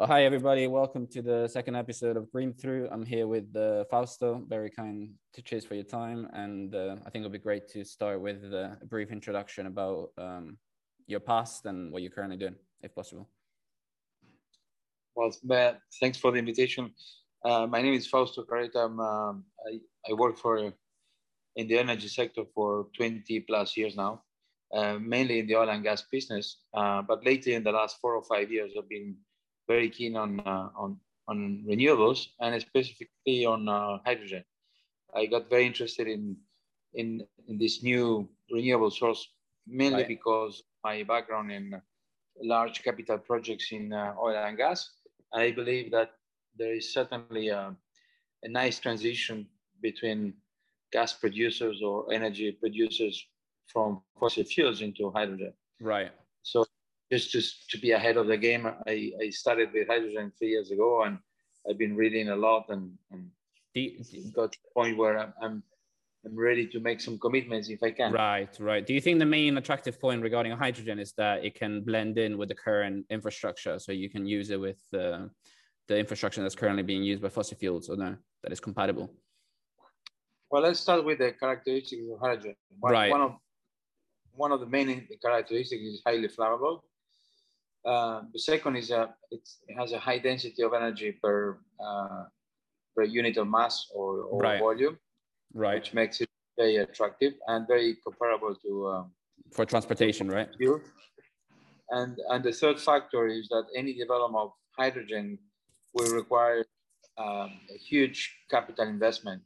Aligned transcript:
Well, 0.00 0.06
hi, 0.06 0.24
everybody. 0.24 0.66
Welcome 0.66 1.06
to 1.08 1.20
the 1.20 1.46
second 1.46 1.76
episode 1.76 2.16
of 2.16 2.32
Green 2.32 2.54
Through. 2.54 2.88
I'm 2.90 3.04
here 3.04 3.26
with 3.26 3.54
uh, 3.54 3.84
Fausto. 3.90 4.42
Very 4.48 4.70
kind 4.70 5.10
to 5.34 5.42
cheers 5.42 5.66
for 5.66 5.74
your 5.74 5.84
time. 5.84 6.26
And 6.32 6.74
uh, 6.74 6.96
I 7.04 7.10
think 7.10 7.16
it'll 7.16 7.30
be 7.30 7.38
great 7.38 7.68
to 7.74 7.84
start 7.84 8.18
with 8.18 8.42
uh, 8.50 8.76
a 8.80 8.86
brief 8.86 9.10
introduction 9.12 9.66
about 9.66 10.08
um, 10.16 10.56
your 11.06 11.20
past 11.20 11.66
and 11.66 11.92
what 11.92 12.00
you're 12.00 12.10
currently 12.10 12.38
doing, 12.38 12.54
if 12.80 12.94
possible. 12.94 13.28
Well, 15.14 15.36
Matt, 15.44 15.82
thanks 16.00 16.16
for 16.16 16.32
the 16.32 16.38
invitation. 16.38 16.94
Uh, 17.44 17.66
my 17.66 17.82
name 17.82 17.92
is 17.92 18.06
Fausto 18.06 18.42
Carreta. 18.44 18.86
Um, 18.86 19.44
I, 19.68 19.80
I 20.08 20.14
work 20.14 20.38
for 20.38 20.72
in 21.56 21.68
the 21.68 21.78
energy 21.78 22.08
sector 22.08 22.44
for 22.54 22.86
20 22.96 23.40
plus 23.40 23.76
years 23.76 23.96
now, 23.96 24.22
uh, 24.74 24.94
mainly 24.98 25.40
in 25.40 25.46
the 25.46 25.56
oil 25.56 25.68
and 25.68 25.84
gas 25.84 26.04
business. 26.10 26.62
Uh, 26.72 27.02
but 27.02 27.22
lately, 27.22 27.52
in 27.52 27.62
the 27.62 27.72
last 27.72 27.98
four 28.00 28.14
or 28.14 28.24
five 28.24 28.50
years, 28.50 28.72
I've 28.78 28.88
been 28.88 29.14
very 29.74 29.88
keen 29.88 30.16
on 30.16 30.30
uh, 30.40 30.68
on 30.82 30.90
on 31.30 31.38
renewables 31.70 32.20
and 32.40 32.60
specifically 32.60 33.44
on 33.46 33.68
uh, 33.68 33.98
hydrogen. 34.04 34.44
I 35.14 35.26
got 35.26 35.50
very 35.54 35.66
interested 35.66 36.06
in 36.08 36.36
in, 37.00 37.08
in 37.48 37.54
this 37.58 37.82
new 37.82 38.28
renewable 38.50 38.90
source 38.90 39.22
mainly 39.66 40.02
right. 40.02 40.08
because 40.08 40.62
my 40.82 40.96
background 41.04 41.52
in 41.52 41.64
large 42.42 42.82
capital 42.82 43.18
projects 43.18 43.66
in 43.72 43.92
uh, 43.92 44.14
oil 44.20 44.36
and 44.36 44.56
gas. 44.56 44.78
I 45.32 45.52
believe 45.52 45.92
that 45.92 46.10
there 46.58 46.74
is 46.74 46.92
certainly 46.92 47.48
a, 47.48 47.76
a 48.42 48.48
nice 48.48 48.80
transition 48.80 49.46
between 49.80 50.34
gas 50.92 51.12
producers 51.12 51.82
or 51.82 52.12
energy 52.12 52.50
producers 52.52 53.26
from 53.72 54.02
fossil 54.18 54.44
fuels 54.44 54.80
into 54.80 55.10
hydrogen. 55.10 55.52
Right. 55.80 56.10
So 56.42 56.64
just 57.10 57.30
just 57.30 57.68
to 57.70 57.78
be 57.78 57.90
ahead 57.92 58.16
of 58.16 58.26
the 58.26 58.36
game. 58.36 58.66
I, 58.66 59.12
I 59.20 59.30
started 59.30 59.70
with 59.72 59.88
hydrogen 59.88 60.32
three 60.38 60.50
years 60.50 60.70
ago, 60.70 61.02
and 61.02 61.18
I've 61.68 61.78
been 61.78 61.96
reading 61.96 62.28
a 62.28 62.36
lot, 62.36 62.66
and, 62.68 62.92
and 63.10 63.30
got 64.34 64.52
to 64.52 64.58
the 64.62 64.70
point 64.74 64.96
where 64.96 65.18
I'm, 65.18 65.32
I'm 65.42 65.62
I'm 66.24 66.38
ready 66.38 66.66
to 66.66 66.80
make 66.80 67.00
some 67.00 67.18
commitments 67.18 67.70
if 67.70 67.82
I 67.82 67.92
can. 67.92 68.12
Right, 68.12 68.54
right. 68.60 68.86
Do 68.86 68.92
you 68.92 69.00
think 69.00 69.18
the 69.18 69.26
main 69.26 69.56
attractive 69.56 69.98
point 69.98 70.22
regarding 70.22 70.52
hydrogen 70.52 70.98
is 70.98 71.12
that 71.14 71.44
it 71.44 71.54
can 71.54 71.80
blend 71.80 72.18
in 72.18 72.36
with 72.36 72.50
the 72.50 72.54
current 72.54 73.06
infrastructure, 73.08 73.78
so 73.78 73.92
you 73.92 74.10
can 74.10 74.26
use 74.26 74.50
it 74.50 74.60
with 74.60 74.80
uh, 74.92 75.26
the 75.88 75.98
infrastructure 75.98 76.42
that's 76.42 76.54
currently 76.54 76.82
being 76.82 77.02
used 77.02 77.22
by 77.22 77.30
fossil 77.30 77.56
fuels, 77.56 77.88
or 77.88 77.96
no, 77.96 78.16
that 78.42 78.52
is 78.52 78.60
compatible? 78.60 79.10
Well, 80.50 80.62
let's 80.62 80.80
start 80.80 81.04
with 81.04 81.18
the 81.18 81.32
characteristics 81.32 82.02
of 82.12 82.20
hydrogen. 82.20 82.56
One, 82.78 82.92
right. 82.92 83.10
One 83.10 83.20
of 83.22 83.32
one 84.34 84.52
of 84.52 84.60
the 84.60 84.66
main 84.66 85.08
characteristics 85.22 85.82
is 85.82 86.02
highly 86.06 86.28
flammable. 86.28 86.80
Uh, 87.84 88.22
the 88.32 88.38
second 88.38 88.76
is 88.76 88.90
a, 88.90 89.14
it 89.30 89.40
has 89.76 89.92
a 89.92 89.98
high 89.98 90.18
density 90.18 90.62
of 90.62 90.74
energy 90.74 91.12
per 91.12 91.58
uh, 91.82 92.24
per 92.94 93.04
unit 93.04 93.36
of 93.38 93.48
mass 93.48 93.86
or, 93.94 94.22
or 94.24 94.42
right. 94.42 94.60
volume, 94.60 94.98
right? 95.54 95.80
Which 95.80 95.94
makes 95.94 96.20
it 96.20 96.28
very 96.58 96.76
attractive 96.76 97.34
and 97.46 97.66
very 97.66 97.96
comparable 98.04 98.54
to 98.54 98.88
um, 98.88 99.12
for 99.52 99.64
transportation, 99.64 100.28
right? 100.28 100.48
Fuel. 100.58 100.80
And 101.90 102.18
and 102.28 102.44
the 102.44 102.52
third 102.52 102.78
factor 102.78 103.26
is 103.26 103.48
that 103.48 103.64
any 103.74 103.94
development 103.94 104.44
of 104.44 104.52
hydrogen 104.78 105.38
will 105.94 106.12
require 106.14 106.64
um, 107.16 107.60
a 107.74 107.78
huge 107.78 108.36
capital 108.50 108.86
investment. 108.86 109.42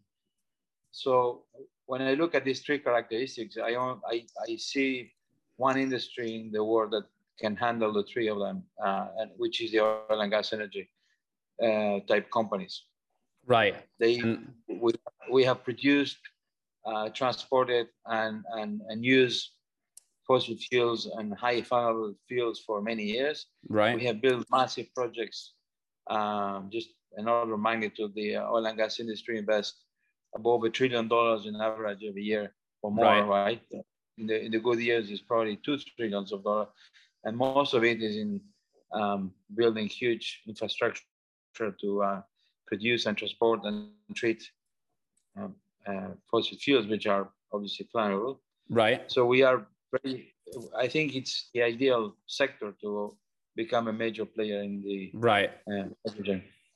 So 0.90 1.44
when 1.86 2.02
I 2.02 2.14
look 2.14 2.34
at 2.34 2.44
these 2.44 2.60
three 2.60 2.78
characteristics, 2.78 3.56
I, 3.62 3.74
I, 3.74 4.24
I 4.48 4.56
see 4.56 5.12
one 5.56 5.78
industry 5.78 6.34
in 6.36 6.52
the 6.52 6.64
world 6.64 6.92
that 6.92 7.04
can 7.40 7.56
handle 7.56 7.92
the 7.92 8.04
three 8.04 8.28
of 8.28 8.38
them, 8.38 8.62
uh, 8.84 9.08
and 9.18 9.30
which 9.36 9.62
is 9.62 9.72
the 9.72 9.80
oil 9.80 10.20
and 10.20 10.30
gas 10.30 10.52
energy 10.52 10.88
uh, 11.62 12.00
type 12.08 12.30
companies. 12.30 12.84
Right. 13.46 13.76
They 13.98 14.22
we, 14.68 14.92
we 15.30 15.44
have 15.44 15.64
produced, 15.64 16.18
uh, 16.86 17.08
transported, 17.10 17.88
and 18.06 18.44
and 18.52 18.80
and 18.88 19.04
used 19.04 19.50
fossil 20.26 20.56
fuels 20.56 21.06
and 21.06 21.34
high 21.36 21.60
flammable 21.60 22.14
fuels 22.28 22.62
for 22.66 22.80
many 22.80 23.04
years. 23.04 23.46
Right. 23.68 23.94
We 23.94 24.04
have 24.06 24.22
built 24.22 24.46
massive 24.50 24.86
projects. 24.94 25.52
Um, 26.08 26.70
just 26.72 26.88
another 27.16 27.56
magnitude, 27.56 28.12
the 28.14 28.36
oil 28.36 28.66
and 28.66 28.76
gas 28.76 29.00
industry 29.00 29.38
invests 29.38 29.84
above 30.34 30.64
a 30.64 30.70
trillion 30.70 31.08
dollars 31.08 31.46
in 31.46 31.56
average 31.56 32.02
every 32.06 32.22
year 32.22 32.54
or 32.82 32.90
more, 32.90 33.04
right? 33.04 33.26
right? 33.26 33.62
In 34.18 34.26
the 34.26 34.44
in 34.44 34.52
the 34.52 34.58
good 34.58 34.78
years, 34.78 35.10
it's 35.10 35.22
probably 35.22 35.56
two 35.64 35.78
trillions 35.96 36.32
of 36.32 36.44
dollars 36.44 36.68
and 37.24 37.36
most 37.36 37.74
of 37.74 37.84
it 37.84 38.02
is 38.02 38.16
in 38.16 38.40
um, 38.92 39.32
building 39.54 39.86
huge 39.86 40.42
infrastructure 40.46 41.02
to 41.80 42.02
uh, 42.02 42.20
produce 42.66 43.06
and 43.06 43.16
transport 43.16 43.60
and 43.64 43.88
treat 44.14 44.42
um, 45.36 45.54
uh, 45.86 46.08
fossil 46.30 46.56
fuels, 46.58 46.86
which 46.86 47.06
are 47.06 47.30
obviously 47.52 47.88
flammable. 47.94 48.38
Right. 48.68 49.10
So 49.10 49.26
we 49.26 49.42
are 49.42 49.66
very. 49.92 50.34
I 50.76 50.88
think 50.88 51.14
it's 51.14 51.50
the 51.54 51.62
ideal 51.62 52.16
sector 52.26 52.74
to 52.82 53.16
become 53.56 53.88
a 53.88 53.92
major 53.92 54.24
player 54.24 54.62
in 54.62 54.82
the 54.82 55.10
right. 55.14 55.50
Uh, 55.70 55.88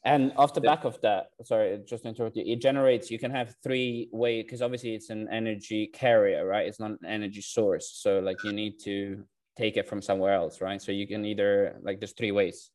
and 0.05 0.33
off 0.37 0.55
the 0.55 0.61
back 0.61 0.85
of 0.85 0.99
that, 1.03 1.31
sorry, 1.45 1.81
just 1.87 2.05
to 2.05 2.09
interrupt 2.09 2.37
you, 2.37 2.45
it 2.47 2.63
generates, 2.63 3.11
you 3.11 3.19
can 3.19 3.33
have 3.33 3.55
three 3.63 4.09
way, 4.13 4.43
because 4.43 4.63
obviously 4.63 4.95
it's 4.95 5.11
an 5.11 5.29
energy 5.31 5.89
carrier, 5.89 6.47
right? 6.47 6.67
It's 6.67 6.81
not 6.81 6.93
an 6.93 7.07
energy 7.07 7.43
source. 7.43 7.91
So 7.95 8.21
like 8.21 8.43
you 8.45 8.53
need 8.53 8.79
to 8.85 9.25
take 9.59 9.77
it 9.77 9.89
from 9.89 10.01
somewhere 10.01 10.33
else, 10.33 10.61
right? 10.61 10.81
So 10.81 10.93
you 10.93 11.07
can 11.07 11.25
either 11.25 11.77
like 11.83 11.99
there's 12.01 12.13
three 12.13 12.33
ways, 12.33 12.71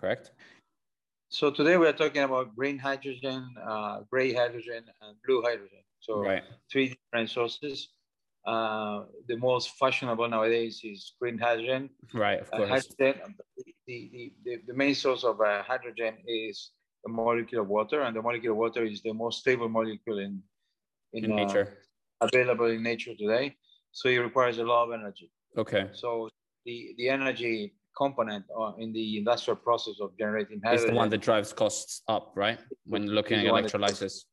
correct? 0.00 0.32
So 1.28 1.50
today 1.50 1.76
we 1.76 1.86
are 1.86 1.92
talking 1.92 2.22
about 2.22 2.56
green 2.56 2.78
hydrogen, 2.78 3.42
uh, 3.62 4.00
gray 4.10 4.32
hydrogen, 4.32 4.84
and 5.02 5.16
blue 5.24 5.42
hydrogen. 5.42 5.84
So 6.00 6.20
right. 6.20 6.42
three 6.72 6.94
different 6.94 7.30
sources. 7.30 7.88
Uh, 8.46 9.02
the 9.26 9.36
most 9.36 9.70
fashionable 9.76 10.28
nowadays 10.28 10.80
is 10.84 11.14
green 11.20 11.36
hydrogen. 11.36 11.90
Right, 12.14 12.40
of 12.40 12.50
course. 12.50 12.70
Uh, 12.70 12.74
hydrogen, 12.74 13.34
the, 13.88 14.32
the, 14.44 14.56
the, 14.68 14.74
main 14.74 14.94
source 14.94 15.24
of 15.24 15.40
uh, 15.40 15.64
hydrogen 15.64 16.14
is 16.28 16.70
the 17.04 17.10
molecule 17.10 17.62
of 17.62 17.68
water, 17.68 18.02
and 18.02 18.14
the 18.14 18.22
molecule 18.22 18.52
of 18.52 18.58
water 18.58 18.84
is 18.84 19.02
the 19.02 19.12
most 19.12 19.40
stable 19.40 19.68
molecule 19.68 20.20
in, 20.20 20.40
in, 21.12 21.24
in 21.24 21.34
nature. 21.34 21.76
Uh, 22.20 22.28
available 22.28 22.66
in 22.66 22.84
nature 22.84 23.14
today. 23.18 23.56
So 23.90 24.08
it 24.08 24.18
requires 24.18 24.58
a 24.58 24.64
lot 24.64 24.84
of 24.84 24.92
energy. 24.92 25.32
Okay. 25.56 25.88
So 25.92 26.28
the, 26.64 26.94
the 26.98 27.08
energy 27.08 27.74
component 27.96 28.44
uh, 28.58 28.72
in 28.78 28.92
the 28.92 29.18
industrial 29.18 29.56
process 29.56 29.94
of 30.00 30.16
generating 30.18 30.60
hydrogen. 30.62 30.84
It's 30.84 30.90
the 30.90 30.96
one 30.96 31.08
that 31.10 31.22
drives 31.22 31.52
costs 31.52 32.02
up, 32.08 32.32
right? 32.34 32.58
When 32.84 33.06
looking 33.06 33.38
at 33.38 33.46
electrolysis. 33.46 34.26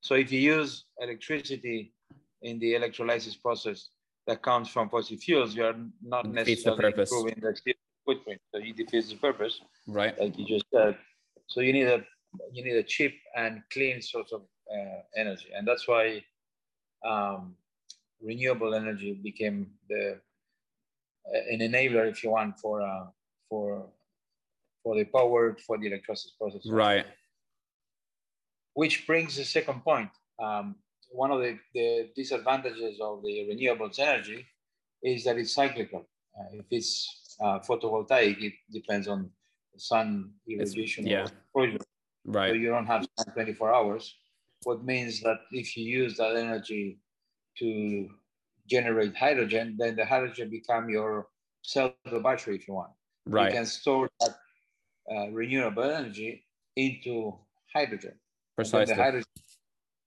So 0.00 0.14
if 0.14 0.32
you 0.32 0.40
use 0.40 0.84
electricity 1.00 1.94
in 2.42 2.58
the 2.58 2.74
electrolysis 2.74 3.36
process 3.36 3.88
that 4.26 4.42
comes 4.42 4.68
from 4.68 4.88
fossil 4.88 5.16
fuels, 5.16 5.54
you 5.54 5.64
are 5.64 5.76
not 6.02 6.28
necessarily 6.28 6.76
the 6.76 6.90
purpose. 6.90 7.12
improving 7.12 7.40
the 7.40 7.74
footprint. 8.04 8.40
So 8.52 8.60
it 8.60 8.76
defeats 8.76 9.08
the 9.10 9.16
purpose, 9.16 9.60
right? 9.86 10.18
Like 10.18 10.38
you 10.38 10.46
just 10.46 10.66
said. 10.72 10.96
So 11.48 11.60
you 11.60 11.72
need 11.72 11.86
a 11.86 12.04
you 12.52 12.64
need 12.64 12.76
a 12.76 12.82
cheap 12.82 13.14
and 13.36 13.62
clean 13.72 14.02
source 14.02 14.32
of 14.32 14.42
uh, 14.72 15.00
energy, 15.16 15.48
and 15.56 15.66
that's 15.66 15.86
why 15.86 16.22
um, 17.06 17.54
renewable 18.22 18.74
energy 18.74 19.12
became 19.14 19.70
the 19.88 20.20
an 21.50 21.60
enabler, 21.60 22.08
if 22.08 22.22
you 22.22 22.30
want, 22.30 22.58
for 22.58 22.82
uh, 22.82 23.06
for 23.48 23.86
for 24.82 24.96
the 24.96 25.04
power 25.04 25.56
for 25.66 25.78
the 25.78 25.86
electricity 25.86 26.32
process. 26.40 26.62
Right. 26.68 27.06
Which 28.74 29.06
brings 29.06 29.36
the 29.36 29.44
second 29.44 29.82
point. 29.82 30.10
Um, 30.42 30.76
one 31.10 31.30
of 31.30 31.40
the, 31.40 31.58
the 31.74 32.10
disadvantages 32.14 33.00
of 33.00 33.22
the 33.22 33.48
renewables 33.50 33.98
energy 33.98 34.46
is 35.02 35.24
that 35.24 35.38
it's 35.38 35.54
cyclical. 35.54 36.06
Uh, 36.38 36.44
if 36.52 36.66
it's 36.70 37.36
uh, 37.40 37.58
photovoltaic, 37.60 38.42
it 38.42 38.52
depends 38.72 39.08
on 39.08 39.30
the 39.72 39.80
sun 39.80 40.32
irradiation. 40.48 41.06
Yeah. 41.06 41.26
Right. 42.24 42.50
So 42.50 42.54
you 42.54 42.68
don't 42.68 42.86
have 42.86 43.06
24 43.34 43.74
hours. 43.74 44.14
What 44.64 44.84
means 44.84 45.20
that 45.20 45.38
if 45.52 45.76
you 45.76 45.84
use 45.84 46.16
that 46.18 46.36
energy 46.36 46.98
to 47.58 48.08
generate 48.68 49.16
hydrogen, 49.16 49.76
then 49.78 49.96
the 49.96 50.04
hydrogen 50.04 50.50
become 50.50 50.88
your 50.90 51.28
cell 51.62 51.94
battery 52.22 52.56
if 52.56 52.68
you 52.68 52.74
want. 52.74 52.90
Right. 53.26 53.48
You 53.48 53.58
can 53.58 53.66
store 53.66 54.08
that 54.20 54.36
uh, 55.10 55.30
renewable 55.30 55.84
energy 55.84 56.44
into 56.76 57.34
hydrogen. 57.74 58.14
Precisely. 58.54 58.94
The 58.94 59.02
hydrogen 59.02 59.28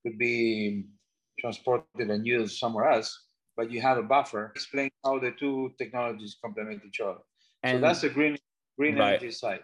could 0.06 0.18
be 0.18 0.86
transported 1.40 2.10
and 2.10 2.26
used 2.26 2.58
somewhere 2.58 2.90
else, 2.90 3.26
but 3.56 3.72
you 3.72 3.82
have 3.82 3.98
a 3.98 4.04
buffer. 4.04 4.52
Explain 4.56 4.90
how 5.04 5.20
the 5.20 5.32
two 5.40 5.72
technologies 5.78 6.38
complement 6.44 6.82
each 6.86 7.00
other. 7.00 7.20
And 7.64 7.78
so 7.78 7.82
that's 7.82 8.02
the 8.02 8.10
green 8.10 8.38
green 8.78 8.98
right. 8.98 9.10
energy 9.10 9.32
side. 9.32 9.62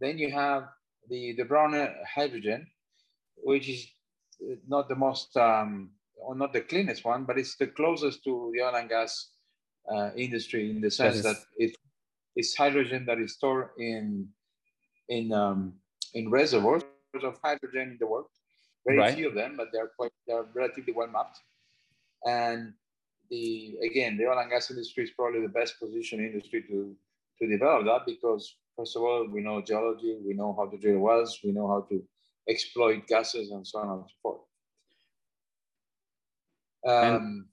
Then 0.00 0.18
you 0.18 0.30
have 0.30 0.64
the 1.08 1.34
the 1.36 1.44
brown 1.44 1.72
hydrogen, 2.14 2.66
which 3.36 3.68
is 3.68 3.86
not 4.68 4.88
the 4.88 4.96
most 4.96 5.36
um, 5.36 5.90
or 6.26 6.34
not 6.34 6.52
the 6.52 6.60
cleanest 6.60 7.04
one, 7.04 7.24
but 7.24 7.38
it's 7.38 7.56
the 7.56 7.66
closest 7.66 8.24
to 8.24 8.52
the 8.54 8.62
oil 8.62 8.74
and 8.74 8.88
gas 8.88 9.30
uh, 9.92 10.10
industry 10.16 10.70
in 10.70 10.80
the 10.80 10.90
sense 10.90 11.22
that, 11.22 11.36
that 11.36 11.36
it, 11.58 11.76
it's 12.36 12.56
hydrogen 12.56 13.04
that 13.06 13.18
is 13.18 13.34
stored 13.34 13.68
in 13.78 14.28
in 15.08 15.32
um, 15.32 15.74
in 16.14 16.30
reservoirs 16.30 16.82
of 17.22 17.38
hydrogen 17.42 17.92
in 17.92 17.96
the 18.00 18.06
world. 18.06 18.26
Very 18.86 18.98
right. 18.98 19.14
few 19.14 19.28
of 19.28 19.34
them, 19.34 19.54
but 19.56 19.68
they're 19.72 19.90
quite 19.98 20.12
they're 20.26 20.46
relatively 20.54 20.92
well 20.92 21.08
mapped. 21.08 21.38
And 22.26 22.72
the 23.30 23.76
again, 23.84 24.16
the 24.16 24.26
oil 24.26 24.38
and 24.38 24.50
gas 24.50 24.70
industry 24.70 25.04
is 25.04 25.10
probably 25.10 25.42
the 25.42 25.48
best 25.60 25.78
positioned 25.78 26.22
industry 26.22 26.62
to 26.68 26.96
to 27.40 27.46
develop 27.46 27.84
that 27.86 28.06
because 28.06 28.56
first 28.76 28.96
of 28.96 29.02
all, 29.02 29.26
we 29.28 29.40
know 29.40 29.62
geology, 29.62 30.16
we 30.26 30.34
know 30.34 30.54
how 30.56 30.66
to 30.66 30.76
drill 30.78 31.00
wells, 31.00 31.40
we 31.44 31.52
know 31.52 31.68
how 31.68 31.86
to 31.90 32.02
exploit 32.48 33.06
gases 33.06 33.50
and 33.50 33.66
so 33.66 33.78
on 33.78 33.90
and 33.90 34.04
so 34.06 34.14
forth. 34.22 34.40
Um, 36.86 37.46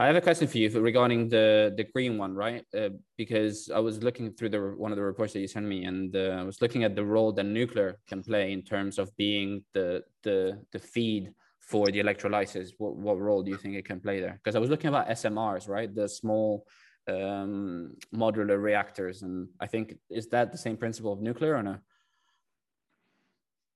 I 0.00 0.06
have 0.06 0.14
a 0.14 0.20
question 0.20 0.46
for 0.46 0.58
you 0.58 0.70
regarding 0.80 1.28
the 1.28 1.74
the 1.76 1.82
green 1.82 2.18
one, 2.18 2.34
right? 2.34 2.64
Uh, 2.76 2.90
because 3.16 3.68
I 3.68 3.80
was 3.80 4.00
looking 4.00 4.32
through 4.32 4.50
the 4.50 4.60
one 4.76 4.92
of 4.92 4.96
the 4.96 5.02
reports 5.02 5.32
that 5.32 5.40
you 5.40 5.48
sent 5.48 5.66
me, 5.66 5.84
and 5.84 6.14
uh, 6.14 6.38
I 6.38 6.44
was 6.44 6.62
looking 6.62 6.84
at 6.84 6.94
the 6.94 7.04
role 7.04 7.32
that 7.32 7.44
nuclear 7.44 7.98
can 8.06 8.22
play 8.22 8.52
in 8.52 8.62
terms 8.62 8.98
of 8.98 9.14
being 9.16 9.64
the 9.74 10.04
the 10.22 10.62
the 10.70 10.78
feed 10.78 11.32
for 11.58 11.90
the 11.90 11.98
electrolysis. 11.98 12.74
What 12.78 12.94
what 12.94 13.18
role 13.18 13.42
do 13.42 13.50
you 13.50 13.56
think 13.56 13.74
it 13.74 13.86
can 13.86 13.98
play 13.98 14.20
there? 14.20 14.38
Because 14.38 14.54
I 14.54 14.60
was 14.60 14.70
looking 14.70 14.88
about 14.88 15.08
SMRs, 15.08 15.68
right? 15.68 15.92
The 15.92 16.08
small 16.08 16.64
um, 17.08 17.96
modular 18.14 18.62
reactors, 18.62 19.22
and 19.22 19.48
I 19.58 19.66
think 19.66 19.98
is 20.10 20.28
that 20.28 20.52
the 20.52 20.58
same 20.58 20.76
principle 20.76 21.12
of 21.12 21.20
nuclear 21.20 21.56
or 21.56 21.62
no? 21.64 21.78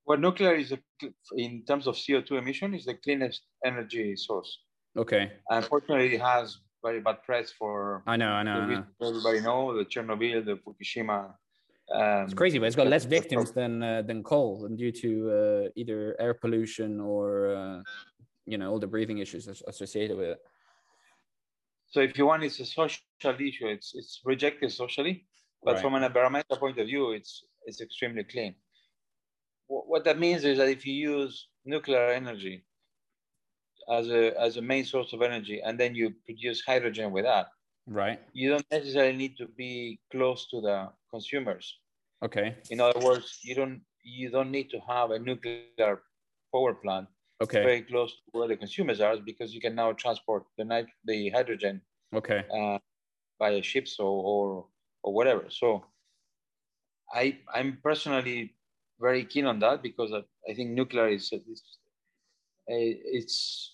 Well, 0.07 0.19
nuclear 0.19 0.55
is 0.55 0.71
a, 0.71 0.79
in 1.37 1.65
terms 1.65 1.89
of 1.89 1.97
CO 1.97 2.21
two 2.21 2.37
emission 2.37 2.75
is 2.75 2.85
the 2.85 2.95
cleanest 2.95 3.43
energy 3.65 4.15
source. 4.15 4.59
Okay. 4.97 5.33
Unfortunately, 5.49 6.15
it 6.15 6.21
has 6.21 6.59
very 6.83 7.01
bad 7.01 7.23
press 7.23 7.51
for. 7.51 8.03
I 8.07 8.17
know, 8.17 8.31
I 8.31 8.43
know. 8.43 8.53
I 8.53 8.67
know. 8.67 8.85
Everybody 9.01 9.41
know 9.41 9.77
the 9.77 9.85
Chernobyl, 9.85 10.45
the 10.45 10.57
Fukushima. 10.57 11.35
Um, 11.93 12.25
it's 12.25 12.35
crazy, 12.35 12.59
but 12.59 12.67
it's 12.67 12.77
got 12.77 12.87
less 12.87 13.05
victims 13.05 13.53
than 13.53 13.83
uh, 13.83 14.03
than 14.03 14.23
coal, 14.23 14.67
and 14.67 14.79
due 14.79 14.93
to 14.93 15.11
uh, 15.31 15.69
either 15.77 16.17
air 16.19 16.35
pollution 16.35 17.01
or 17.01 17.55
uh, 17.55 17.83
you 18.47 18.59
know 18.59 18.71
all 18.71 18.79
the 18.79 18.87
breathing 18.87 19.19
issues 19.19 19.49
associated 19.67 20.17
with 20.17 20.29
it. 20.29 20.39
So 21.91 22.01
if 22.01 22.17
you 22.17 22.27
want, 22.27 22.45
it's 22.45 22.61
a 22.61 22.67
social 22.67 23.03
issue. 23.23 23.67
It's 23.67 23.95
it's 23.95 24.21
rejected 24.25 24.73
socially, 24.73 25.27
but 25.63 25.75
right. 25.75 25.83
from 25.83 25.95
an 25.95 26.05
environmental 26.05 26.57
point 26.57 26.79
of 26.79 26.87
view, 26.87 27.13
it's 27.13 27.45
it's 27.67 27.81
extremely 27.81 28.25
clean. 28.25 28.55
What 29.67 30.05
that 30.05 30.19
means 30.19 30.45
is 30.45 30.59
that 30.59 30.69
if 30.69 30.87
you 30.87 30.95
use 30.95 31.49
nuclear 31.65 32.09
energy 32.11 32.65
as 33.91 34.09
a 34.09 34.39
as 34.41 34.57
a 34.57 34.63
main 34.63 34.85
source 34.85 35.13
of 35.13 35.23
energy 35.23 35.61
and 35.65 35.79
then 35.79 35.95
you 35.95 36.15
produce 36.25 36.63
hydrogen 36.65 37.11
with 37.13 37.25
that. 37.25 37.47
Right. 37.87 38.21
You 38.33 38.51
don't 38.51 38.67
necessarily 38.71 39.17
need 39.17 39.37
to 39.39 39.47
be 39.47 40.01
close 40.11 40.49
to 40.51 40.61
the 40.61 40.89
consumers. 41.11 41.79
Okay. 42.25 42.57
In 42.71 42.81
other 42.81 43.01
words 43.01 43.41
you 43.43 43.55
don't 43.55 43.81
you 44.05 44.31
don't 44.31 44.51
need 44.51 44.71
to 44.71 44.81
have 44.89 45.11
a 45.11 45.19
nuclear 45.19 46.03
power 46.53 46.75
plant 46.75 47.09
okay. 47.43 47.63
very 47.63 47.83
close 47.83 48.11
to 48.13 48.39
where 48.39 48.49
the 48.49 48.57
consumers 48.57 49.01
are 49.01 49.17
because 49.17 49.55
you 49.55 49.61
can 49.61 49.75
now 49.75 49.93
transport 49.93 50.45
the 50.59 50.65
night 50.65 50.87
the 51.05 51.31
hydrogen 51.31 51.81
okay. 52.15 52.45
uh, 52.55 52.79
via 53.39 53.63
ships 53.63 53.99
or, 53.99 54.23
or 54.25 54.67
or 55.03 55.13
whatever. 55.13 55.47
So 55.49 55.85
i 57.13 57.37
i'm 57.55 57.79
personally 57.83 58.55
very 59.01 59.25
keen 59.25 59.47
on 59.47 59.59
that 59.59 59.83
because 59.83 60.13
i, 60.13 60.23
I 60.51 60.55
think 60.55 60.71
nuclear 60.71 61.09
is, 61.09 61.33
is 61.33 61.63
it's 62.73 63.71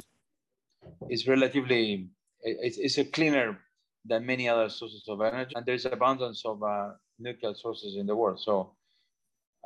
it's 1.08 1.26
relatively 1.26 2.08
it's, 2.42 2.78
it's 2.78 2.98
a 2.98 3.04
cleaner 3.04 3.58
than 4.04 4.24
many 4.24 4.48
other 4.48 4.68
sources 4.68 5.04
of 5.08 5.20
energy, 5.20 5.52
and 5.54 5.66
there's 5.66 5.84
abundance 5.84 6.42
of 6.44 6.62
uh, 6.62 6.90
nuclear 7.18 7.54
sources 7.54 7.96
in 7.96 8.06
the 8.06 8.16
world. 8.16 8.40
So 8.40 8.72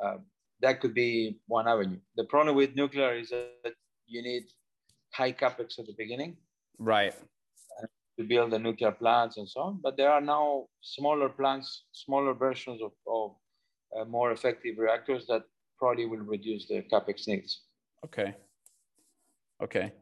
uh, 0.03 0.17
that 0.61 0.81
could 0.81 0.93
be 0.93 1.39
one 1.47 1.67
avenue. 1.67 1.99
The 2.15 2.25
problem 2.25 2.55
with 2.55 2.75
nuclear 2.75 3.15
is 3.15 3.29
that 3.29 3.73
you 4.07 4.21
need 4.21 4.43
high 5.13 5.31
capex 5.31 5.79
at 5.79 5.85
the 5.85 5.95
beginning, 5.97 6.37
right, 6.79 7.13
to 8.17 8.23
build 8.25 8.51
the 8.51 8.59
nuclear 8.59 8.91
plants 8.91 9.37
and 9.37 9.47
so 9.47 9.61
on. 9.61 9.79
But 9.81 9.97
there 9.97 10.11
are 10.11 10.21
now 10.21 10.65
smaller 10.81 11.29
plants, 11.29 11.85
smaller 11.91 12.33
versions 12.33 12.81
of, 12.81 12.91
of 13.07 13.35
uh, 13.97 14.05
more 14.05 14.31
effective 14.31 14.77
reactors 14.77 15.25
that 15.27 15.43
probably 15.77 16.05
will 16.05 16.19
reduce 16.19 16.67
the 16.67 16.83
capex 16.91 17.27
needs. 17.27 17.61
Okay. 18.05 18.35
Okay. 19.63 19.93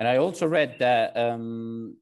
And 0.00 0.08
I 0.08 0.16
also 0.16 0.46
read 0.46 0.76
that 0.80 1.16
um, 1.16 1.96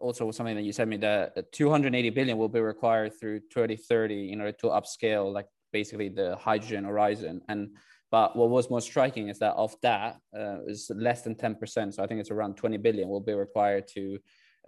also 0.00 0.30
something 0.30 0.56
that 0.56 0.62
you 0.62 0.72
said 0.72 0.88
me 0.88 0.96
that 0.98 1.52
280 1.52 2.10
billion 2.10 2.36
will 2.36 2.48
be 2.48 2.60
required 2.60 3.12
through 3.18 3.40
2030 3.40 4.32
in 4.32 4.40
order 4.40 4.52
to 4.52 4.66
upscale 4.66 5.32
like 5.32 5.46
basically 5.72 6.08
the 6.08 6.36
hydrogen 6.36 6.84
horizon. 6.84 7.40
And 7.48 7.76
but 8.10 8.36
what 8.36 8.50
was 8.50 8.70
more 8.70 8.80
striking 8.80 9.28
is 9.28 9.38
that 9.40 9.54
of 9.54 9.74
that 9.82 10.18
uh, 10.36 10.62
is 10.66 10.90
less 10.94 11.22
than 11.22 11.34
10%. 11.34 11.94
So 11.94 12.02
I 12.02 12.06
think 12.06 12.20
it's 12.20 12.30
around 12.30 12.56
20 12.56 12.76
billion 12.78 13.08
will 13.08 13.20
be 13.20 13.34
required 13.34 13.88
to 13.94 14.18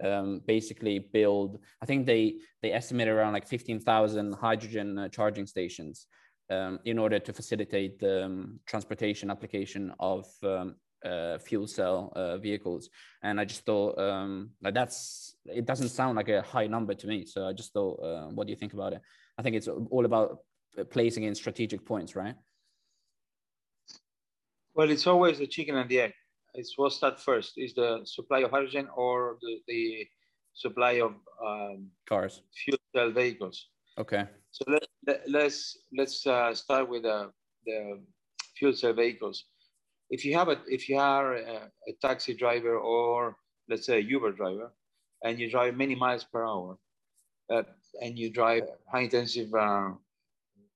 um, 0.03 0.41
basically 0.45 0.99
build. 0.99 1.59
I 1.81 1.85
think 1.85 2.05
they 2.05 2.35
they 2.61 2.71
estimate 2.73 3.07
around 3.07 3.33
like 3.33 3.47
15,000 3.47 4.33
hydrogen 4.33 4.97
uh, 4.97 5.09
charging 5.09 5.45
stations 5.45 6.07
um, 6.49 6.79
in 6.85 6.97
order 6.97 7.19
to 7.19 7.33
facilitate 7.33 7.99
the 7.99 8.25
um, 8.25 8.59
transportation 8.65 9.29
application 9.29 9.93
of 9.99 10.25
um, 10.43 10.75
uh, 11.05 11.37
fuel 11.39 11.67
cell 11.67 12.11
uh, 12.15 12.37
vehicles. 12.37 12.89
And 13.23 13.39
i 13.39 13.45
just 13.45 13.65
thought 13.65 13.97
um, 13.97 14.51
like 14.61 14.73
that's 14.73 15.35
it 15.45 15.65
doesn't 15.65 15.89
sound 15.89 16.15
like 16.15 16.29
a 16.29 16.41
high 16.41 16.67
number 16.67 16.93
to 16.93 17.07
me. 17.07 17.25
So 17.25 17.47
i 17.47 17.53
just 17.53 17.73
thought 17.73 17.99
uh, 18.03 18.27
what 18.29 18.47
do 18.47 18.51
you 18.51 18.57
think 18.57 18.73
about 18.73 18.93
it? 18.93 19.01
I 19.37 19.41
think 19.41 19.55
it's 19.55 19.67
all 19.67 20.05
about 20.05 20.39
placing 20.89 21.23
in 21.23 21.35
strategic 21.35 21.85
points 21.85 22.15
right? 22.15 22.35
Well 24.73 24.89
it's 24.89 25.07
always 25.07 25.39
the 25.39 25.47
chicken 25.47 25.75
and 25.75 25.89
the 25.89 26.01
egg. 26.01 26.13
It's 26.53 26.77
what's 26.77 26.99
that 26.99 27.19
first. 27.19 27.53
Is 27.57 27.73
the 27.73 28.01
supply 28.05 28.39
of 28.39 28.51
hydrogen 28.51 28.87
or 28.95 29.37
the, 29.41 29.59
the 29.67 30.07
supply 30.53 30.93
of 30.93 31.13
um, 31.45 31.89
cars. 32.07 32.41
fuel 32.63 32.77
cell 32.95 33.11
vehicles. 33.11 33.67
Okay. 33.97 34.25
So 34.51 34.65
let, 34.67 34.87
let, 35.05 35.29
let's 35.29 35.77
let's 35.95 36.25
uh, 36.25 36.53
start 36.55 36.89
with 36.89 37.05
uh, 37.05 37.27
the 37.65 38.01
fuel 38.57 38.73
cell 38.73 38.93
vehicles 38.93 39.45
if 40.09 40.25
you 40.25 40.35
have 40.35 40.49
a 40.49 40.57
if 40.67 40.89
you 40.89 40.97
are 40.97 41.35
a, 41.35 41.71
a, 41.87 41.93
taxi 42.01 42.33
driver 42.33 42.77
or 42.77 43.37
let's 43.69 43.85
say 43.85 43.97
a 43.97 44.01
Uber 44.01 44.31
driver, 44.31 44.71
and 45.23 45.39
you 45.39 45.49
drive 45.49 45.75
many 45.75 45.95
miles 45.95 46.23
per 46.23 46.43
hour, 46.45 46.77
uh, 47.53 47.63
and 48.01 48.17
you 48.17 48.31
drive 48.31 48.63
high 48.91 49.01
intensive 49.01 49.53
uh, 49.53 49.89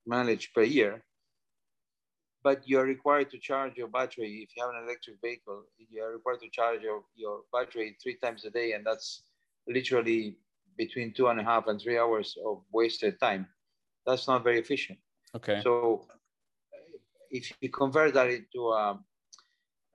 mileage 0.05 0.51
per 0.53 0.63
year, 0.63 1.03
but 2.43 2.61
you're 2.65 2.85
required 2.85 3.31
to 3.31 3.39
charge 3.39 3.75
your 3.75 3.87
battery. 3.87 4.45
If 4.47 4.55
you 4.55 4.63
have 4.63 4.75
an 4.75 4.83
electric 4.83 5.17
vehicle, 5.23 5.63
you're 5.89 6.13
required 6.13 6.41
to 6.41 6.49
charge 6.49 6.81
your, 6.81 7.01
your 7.15 7.41
battery 7.51 7.97
three 8.01 8.17
times 8.21 8.45
a 8.45 8.51
day, 8.51 8.73
and 8.73 8.85
that's 8.85 9.23
literally 9.67 10.37
between 10.77 11.13
two 11.13 11.27
and 11.27 11.39
a 11.39 11.43
half 11.43 11.67
and 11.67 11.81
three 11.81 11.97
hours 11.97 12.35
of 12.45 12.61
wasted 12.71 13.19
time. 13.19 13.47
That's 14.05 14.27
not 14.27 14.43
very 14.43 14.59
efficient. 14.59 14.99
Okay. 15.35 15.61
So 15.63 16.05
if 17.31 17.51
you 17.61 17.69
convert 17.69 18.13
that 18.13 18.29
into 18.29 18.67
a 18.67 18.91
uh, 18.91 18.97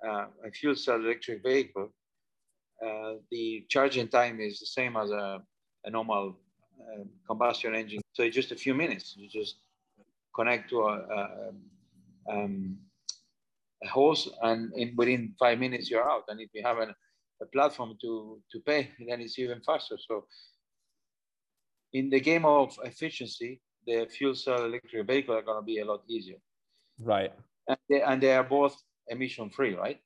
a 0.06 0.50
fuel 0.52 0.76
cell 0.76 0.96
electric 0.96 1.42
vehicle, 1.42 1.92
uh, 2.84 3.14
the 3.30 3.64
charging 3.68 4.08
time 4.08 4.40
is 4.40 4.60
the 4.60 4.66
same 4.66 4.96
as 4.96 5.10
a, 5.10 5.42
a 5.84 5.90
normal 5.90 6.38
uh, 6.80 7.04
combustion 7.26 7.74
engine. 7.74 8.00
So 8.12 8.22
it's 8.22 8.36
just 8.36 8.52
a 8.52 8.56
few 8.56 8.74
minutes. 8.74 9.14
You 9.16 9.28
just 9.28 9.56
connect 10.34 10.70
to 10.70 10.82
a, 10.82 10.94
a, 11.18 11.50
um, 12.30 12.76
a 13.82 13.88
hose, 13.88 14.28
and 14.42 14.72
in, 14.74 14.94
within 14.96 15.34
five 15.38 15.58
minutes 15.58 15.90
you're 15.90 16.08
out. 16.08 16.24
And 16.28 16.40
if 16.40 16.50
you 16.54 16.62
have 16.64 16.78
an, 16.78 16.94
a 17.42 17.46
platform 17.46 17.96
to 18.02 18.40
to 18.52 18.60
pay, 18.60 18.90
then 19.08 19.20
it's 19.20 19.38
even 19.38 19.60
faster. 19.60 19.96
So 19.98 20.26
in 21.92 22.10
the 22.10 22.20
game 22.20 22.44
of 22.44 22.78
efficiency, 22.84 23.60
the 23.86 24.06
fuel 24.10 24.34
cell 24.34 24.64
electric 24.64 25.06
vehicle 25.06 25.34
are 25.34 25.42
going 25.42 25.60
to 25.60 25.64
be 25.64 25.78
a 25.78 25.84
lot 25.84 26.02
easier. 26.08 26.38
Right. 27.00 27.32
And 27.68 27.78
they, 27.88 28.02
and 28.02 28.22
they 28.22 28.34
are 28.34 28.44
both 28.44 28.76
emission 29.10 29.50
free, 29.50 29.74
right? 29.74 30.00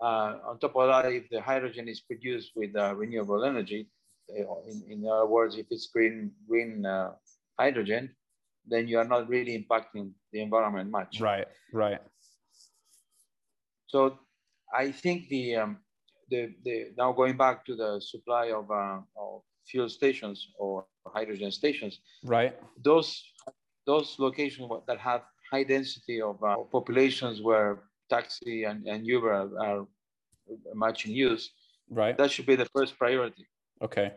Uh, 0.00 0.38
on 0.48 0.58
top 0.58 0.74
of 0.76 0.88
that, 0.88 1.12
if 1.12 1.28
the 1.28 1.40
hydrogen 1.40 1.88
is 1.88 2.00
produced 2.00 2.52
with 2.56 2.74
uh, 2.74 2.94
renewable 2.94 3.44
energy, 3.44 3.88
uh, 4.30 4.42
in, 4.66 4.82
in, 4.88 5.06
other 5.06 5.26
words, 5.26 5.56
if 5.56 5.66
it's 5.70 5.88
green 5.88 6.30
green 6.48 6.86
uh, 6.86 7.10
hydrogen, 7.58 8.10
then 8.66 8.88
you 8.88 8.98
are 8.98 9.04
not 9.04 9.28
really 9.28 9.58
impacting 9.58 10.12
the 10.32 10.40
environment 10.40 10.90
much. 10.90 11.20
Right, 11.20 11.46
right. 11.72 11.98
So 13.88 14.18
I 14.74 14.92
think 14.92 15.28
the 15.28 15.56
um, 15.56 15.78
the, 16.30 16.54
the 16.64 16.92
now 16.96 17.12
going 17.12 17.36
back 17.36 17.66
to 17.66 17.74
the 17.74 18.00
supply 18.00 18.52
of, 18.52 18.70
uh, 18.70 19.00
of 19.16 19.42
fuel 19.66 19.88
stations 19.88 20.48
or 20.58 20.86
hydrogen 21.06 21.50
stations. 21.50 22.00
Right. 22.24 22.56
Those 22.82 23.22
those 23.86 24.16
locations 24.18 24.70
that 24.86 24.98
have 24.98 25.22
high 25.50 25.64
density 25.64 26.20
of 26.22 26.42
uh, 26.42 26.56
populations 26.70 27.42
where 27.42 27.82
taxi 28.08 28.64
and, 28.64 28.86
and 28.86 29.06
Uber 29.06 29.32
are, 29.32 29.58
are 29.66 29.86
much 30.74 31.06
in 31.06 31.12
use, 31.12 31.50
right? 31.90 32.16
That 32.16 32.30
should 32.30 32.46
be 32.46 32.56
the 32.56 32.66
first 32.66 32.98
priority. 32.98 33.46
Okay. 33.82 34.12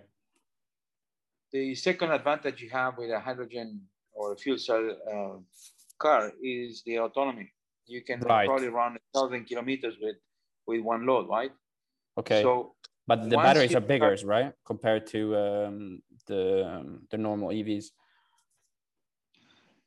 The 1.52 1.76
second 1.76 2.12
advantage 2.12 2.62
you 2.62 2.70
have 2.70 2.98
with 2.98 3.12
a 3.12 3.20
hydrogen 3.20 3.82
or 4.12 4.34
a 4.34 4.36
fuel 4.36 4.58
cell 4.58 4.86
uh, 5.14 5.38
car 6.00 6.32
is 6.42 6.84
the 6.86 7.00
autonomy. 7.00 7.52
You 7.86 8.02
can 8.02 8.20
Right. 8.22 8.48
probably 8.48 8.70
run 8.70 8.98
a 8.98 9.20
thousand 9.20 9.46
kilometers 9.46 9.96
with 10.02 10.18
with 10.66 10.82
one 10.82 11.06
load, 11.06 11.28
right? 11.30 11.52
Okay. 12.18 12.42
So 12.42 12.76
but 13.06 13.30
the 13.30 13.36
batteries 13.36 13.76
are 13.76 13.82
bigger, 13.82 14.16
right? 14.24 14.54
Compared 14.66 15.06
to 15.08 15.36
um, 15.36 16.02
the 16.28 16.66
um, 16.66 17.02
the 17.12 17.18
normal 17.18 17.50
EVs. 17.50 17.92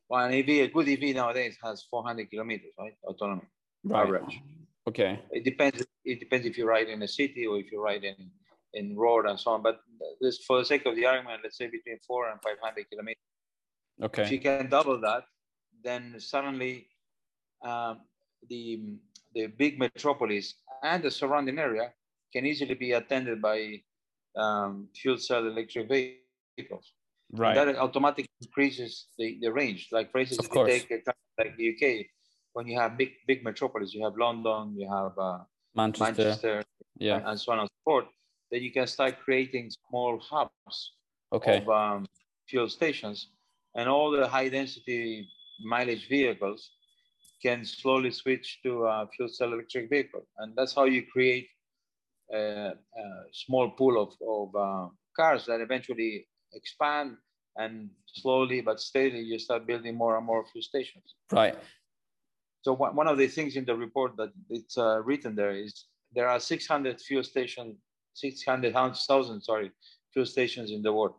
Well, 0.08 0.24
an 0.24 0.34
EV, 0.34 0.48
a 0.48 0.68
good 0.68 0.88
EV 0.88 1.14
nowadays 1.14 1.56
has 1.62 1.84
400 1.90 2.30
kilometers, 2.30 2.72
right? 2.78 2.94
Autonomy 3.04 3.42
Right. 3.84 4.02
average. 4.06 4.40
Okay. 4.88 5.20
It 5.30 5.44
depends. 5.44 5.84
It 6.04 6.20
depends 6.20 6.46
if 6.46 6.58
you 6.58 6.66
ride 6.66 6.88
in 6.88 7.02
a 7.02 7.08
city 7.08 7.46
or 7.46 7.58
if 7.58 7.70
you 7.70 7.80
ride 7.80 8.04
in 8.04 8.30
in 8.74 8.96
road 8.96 9.26
and 9.26 9.38
so 9.38 9.52
on. 9.52 9.62
But 9.62 9.80
this, 10.20 10.44
for 10.44 10.58
the 10.58 10.64
sake 10.64 10.86
of 10.86 10.96
the 10.96 11.06
argument, 11.06 11.40
let's 11.42 11.56
say 11.56 11.66
between 11.66 11.98
four 12.06 12.28
and 12.30 12.40
500 12.42 12.90
kilometers. 12.90 13.22
Okay. 14.02 14.22
If 14.22 14.30
you 14.32 14.40
can 14.40 14.68
double 14.68 15.00
that, 15.00 15.24
then 15.82 16.16
suddenly 16.18 16.88
um, 17.64 18.00
the 18.48 18.96
the 19.34 19.46
big 19.46 19.78
metropolis 19.78 20.54
and 20.82 21.02
the 21.02 21.10
surrounding 21.10 21.58
area 21.58 21.92
can 22.32 22.46
easily 22.46 22.74
be 22.74 22.92
attended 22.92 23.40
by 23.40 23.82
um, 24.36 24.88
fuel 24.94 25.18
cell 25.18 25.46
electric 25.46 25.88
vehicles. 25.88 26.92
Right. 27.32 27.54
That 27.54 27.76
automatically 27.76 28.30
increases 28.40 29.06
the, 29.18 29.38
the 29.40 29.52
range. 29.52 29.88
Like 29.90 30.12
for 30.12 30.18
instance, 30.18 30.40
Of 30.40 30.46
if 30.46 30.52
course. 30.52 30.72
you 30.72 30.78
take 30.80 30.90
a 30.90 31.02
country 31.02 31.34
like 31.38 31.56
the 31.56 31.66
UK, 31.74 32.06
when 32.52 32.66
you 32.68 32.78
have 32.78 32.96
big 32.96 33.12
big 33.26 33.42
metropolis, 33.44 33.92
you 33.92 34.04
have 34.04 34.16
London, 34.16 34.74
you 34.78 34.88
have 34.88 35.12
uh, 35.18 35.38
Manchester. 35.74 36.04
Manchester, 36.22 36.64
Yeah. 36.98 37.28
and 37.28 37.38
so 37.38 37.52
on 37.52 37.58
and 37.60 37.68
so 37.68 37.80
forth, 37.84 38.06
then 38.50 38.62
you 38.62 38.72
can 38.72 38.86
start 38.86 39.18
creating 39.24 39.70
small 39.70 40.18
hubs 40.20 40.92
Okay. 41.32 41.58
of 41.58 41.68
um, 41.68 42.06
fuel 42.48 42.68
stations, 42.68 43.30
and 43.74 43.88
all 43.88 44.10
the 44.12 44.26
high 44.28 44.48
density 44.48 45.28
mileage 45.64 46.08
vehicles 46.08 46.70
can 47.42 47.64
slowly 47.64 48.12
switch 48.12 48.60
to 48.62 48.84
a 48.84 49.08
fuel 49.14 49.28
cell 49.28 49.52
electric 49.52 49.90
vehicle, 49.90 50.22
and 50.38 50.54
that's 50.56 50.74
how 50.74 50.84
you 50.84 51.02
create 51.12 51.48
a, 52.32 52.38
a 52.38 53.04
small 53.32 53.70
pool 53.70 54.00
of, 54.00 54.10
of 54.26 54.54
uh, 54.54 54.88
cars 55.16 55.44
that 55.46 55.60
eventually 55.60 56.26
expand, 56.56 57.16
and 57.56 57.90
slowly 58.06 58.60
but 58.60 58.80
steadily 58.80 59.22
you 59.22 59.38
start 59.38 59.66
building 59.66 59.94
more 59.94 60.16
and 60.16 60.26
more 60.26 60.44
fuel 60.44 60.62
stations. 60.62 61.14
Right. 61.32 61.56
So 62.62 62.72
one 62.72 62.96
one 62.96 63.08
of 63.08 63.18
the 63.18 63.28
things 63.28 63.56
in 63.56 63.64
the 63.64 63.76
report 63.76 64.16
that 64.16 64.32
it's 64.50 64.76
uh, 64.76 65.02
written 65.04 65.36
there 65.36 65.54
is 65.54 65.86
there 66.12 66.28
are 66.28 66.40
600 66.40 67.00
fuel 67.00 67.22
stations, 67.22 67.76
600,000, 68.14 69.40
sorry, 69.42 69.70
fuel 70.12 70.26
stations 70.26 70.70
in 70.70 70.82
the 70.82 70.92
world. 70.92 71.14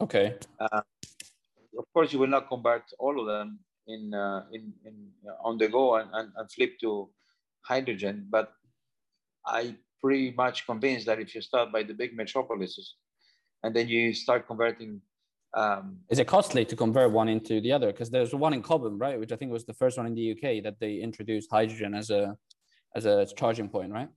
Okay. 0.00 0.34
Of 0.60 1.84
course, 1.94 2.12
you 2.12 2.18
will 2.18 2.26
not 2.26 2.48
convert 2.48 2.82
all 2.98 3.20
of 3.20 3.26
them 3.26 3.60
in, 3.86 4.12
uh, 4.12 4.44
in, 4.52 4.72
in 4.84 5.08
uh, 5.28 5.48
on 5.48 5.56
the 5.56 5.68
go 5.68 5.96
and, 5.96 6.10
and, 6.12 6.32
and 6.36 6.50
flip 6.50 6.78
to 6.80 7.10
hydrogen, 7.62 8.26
but 8.28 8.52
I 9.46 9.76
pretty 10.00 10.32
much 10.32 10.66
convinced 10.66 11.06
that 11.06 11.20
if 11.20 11.34
you 11.34 11.42
start 11.42 11.70
by 11.72 11.82
the 11.82 11.94
big 11.94 12.16
metropolises 12.16 12.94
and 13.62 13.74
then 13.74 13.88
you 13.88 14.12
start 14.12 14.46
converting 14.46 15.00
um, 15.54 15.98
Is 16.08 16.18
it 16.20 16.28
costly 16.28 16.64
to 16.64 16.76
convert 16.76 17.10
one 17.10 17.28
into 17.28 17.60
the 17.60 17.72
other? 17.72 17.88
Because 17.88 18.10
there's 18.10 18.34
one 18.34 18.52
in 18.52 18.62
Cobham, 18.62 18.98
right? 18.98 19.18
Which 19.18 19.32
I 19.32 19.36
think 19.36 19.50
was 19.50 19.64
the 19.64 19.74
first 19.74 19.98
one 19.98 20.06
in 20.06 20.14
the 20.14 20.32
UK 20.32 20.62
that 20.62 20.76
they 20.78 20.94
introduced 20.96 21.50
hydrogen 21.50 21.94
as 21.94 22.10
a 22.10 22.36
as 22.94 23.04
a 23.04 23.26
charging 23.36 23.68
point, 23.68 23.92
right? 23.92 24.08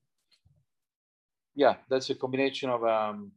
Yeah, 1.55 1.75
that's 1.89 2.09
a 2.09 2.15
combination 2.15 2.69
of 2.69 2.83
um, 2.83 3.31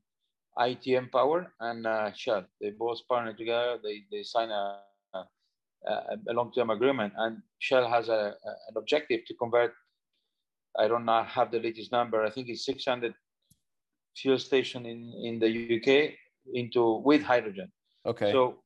ITM 0.58 1.10
Power 1.10 1.52
and 1.60 1.86
uh, 1.86 2.12
Shell. 2.12 2.44
They 2.60 2.70
both 2.70 3.06
partner 3.08 3.32
together. 3.32 3.78
They 3.82 4.04
they 4.10 4.22
sign 4.22 4.50
a 4.50 4.80
a, 5.86 6.18
a 6.28 6.32
long-term 6.32 6.70
agreement, 6.70 7.12
and 7.16 7.42
Shell 7.58 7.88
has 7.88 8.08
a, 8.08 8.34
a, 8.44 8.50
an 8.68 8.76
objective 8.76 9.24
to 9.26 9.34
convert. 9.34 9.72
I 10.78 10.88
don't 10.88 11.04
know 11.04 11.22
have 11.22 11.50
the 11.50 11.60
latest 11.60 11.92
number. 11.92 12.24
I 12.24 12.30
think 12.30 12.48
it's 12.48 12.66
600 12.66 13.14
fuel 14.16 14.38
station 14.38 14.86
in 14.86 15.00
in 15.28 15.38
the 15.38 15.50
UK 15.76 16.14
into 16.54 16.82
with 17.04 17.22
hydrogen. 17.22 17.68
Okay. 18.04 18.32
So 18.32 18.62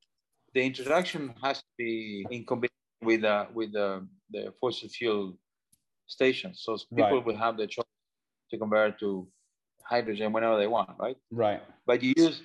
the 0.55 0.63
introduction 0.63 1.35
has 1.43 1.59
to 1.59 1.73
be 1.79 2.27
in 2.31 2.45
combination 2.45 3.03
with 3.03 3.25
uh, 3.25 3.47
with 3.55 3.75
uh, 3.75 4.01
the 4.31 4.53
fossil 4.61 4.89
fuel 4.89 5.37
stations. 6.07 6.63
So 6.65 6.77
people 6.95 7.19
Right. 7.19 7.27
will 7.27 7.37
have 7.37 7.57
the 7.57 7.67
choice 7.67 7.87
to 8.51 8.59
convert 8.59 8.99
to 9.01 9.29
hydrogen 9.85 10.33
whenever 10.33 10.57
they 10.59 10.67
want, 10.67 10.91
right? 10.99 11.17
right. 11.31 11.63
But 11.87 12.03
you 12.03 12.13
use, 12.17 12.43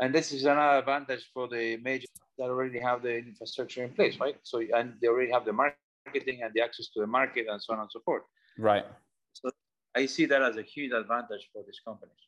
and 0.00 0.14
this 0.14 0.32
is 0.32 0.44
another 0.44 0.78
advantage 0.78 1.24
for 1.32 1.48
the 1.48 1.76
majors 1.76 2.10
that 2.38 2.48
already 2.54 2.80
have 2.80 3.02
the 3.02 3.16
infrastructure 3.16 3.84
in 3.84 3.90
place, 3.90 4.18
right? 4.18 4.36
So 4.42 4.62
and 4.76 4.94
they 5.00 5.08
already 5.08 5.32
have 5.32 5.44
the 5.44 5.52
marketing 5.52 6.42
and 6.42 6.52
the 6.54 6.60
access 6.60 6.88
to 6.94 7.00
the 7.00 7.06
market 7.06 7.46
and 7.48 7.62
so 7.62 7.74
on 7.74 7.80
and 7.80 7.90
so 7.90 8.00
forth. 8.04 8.22
Right. 8.58 8.84
So 9.32 9.50
I 9.94 10.06
see 10.06 10.26
that 10.26 10.42
as 10.42 10.56
a 10.56 10.62
huge 10.62 10.92
advantage 10.92 11.48
for 11.52 11.62
these 11.66 11.80
companies. 11.84 12.22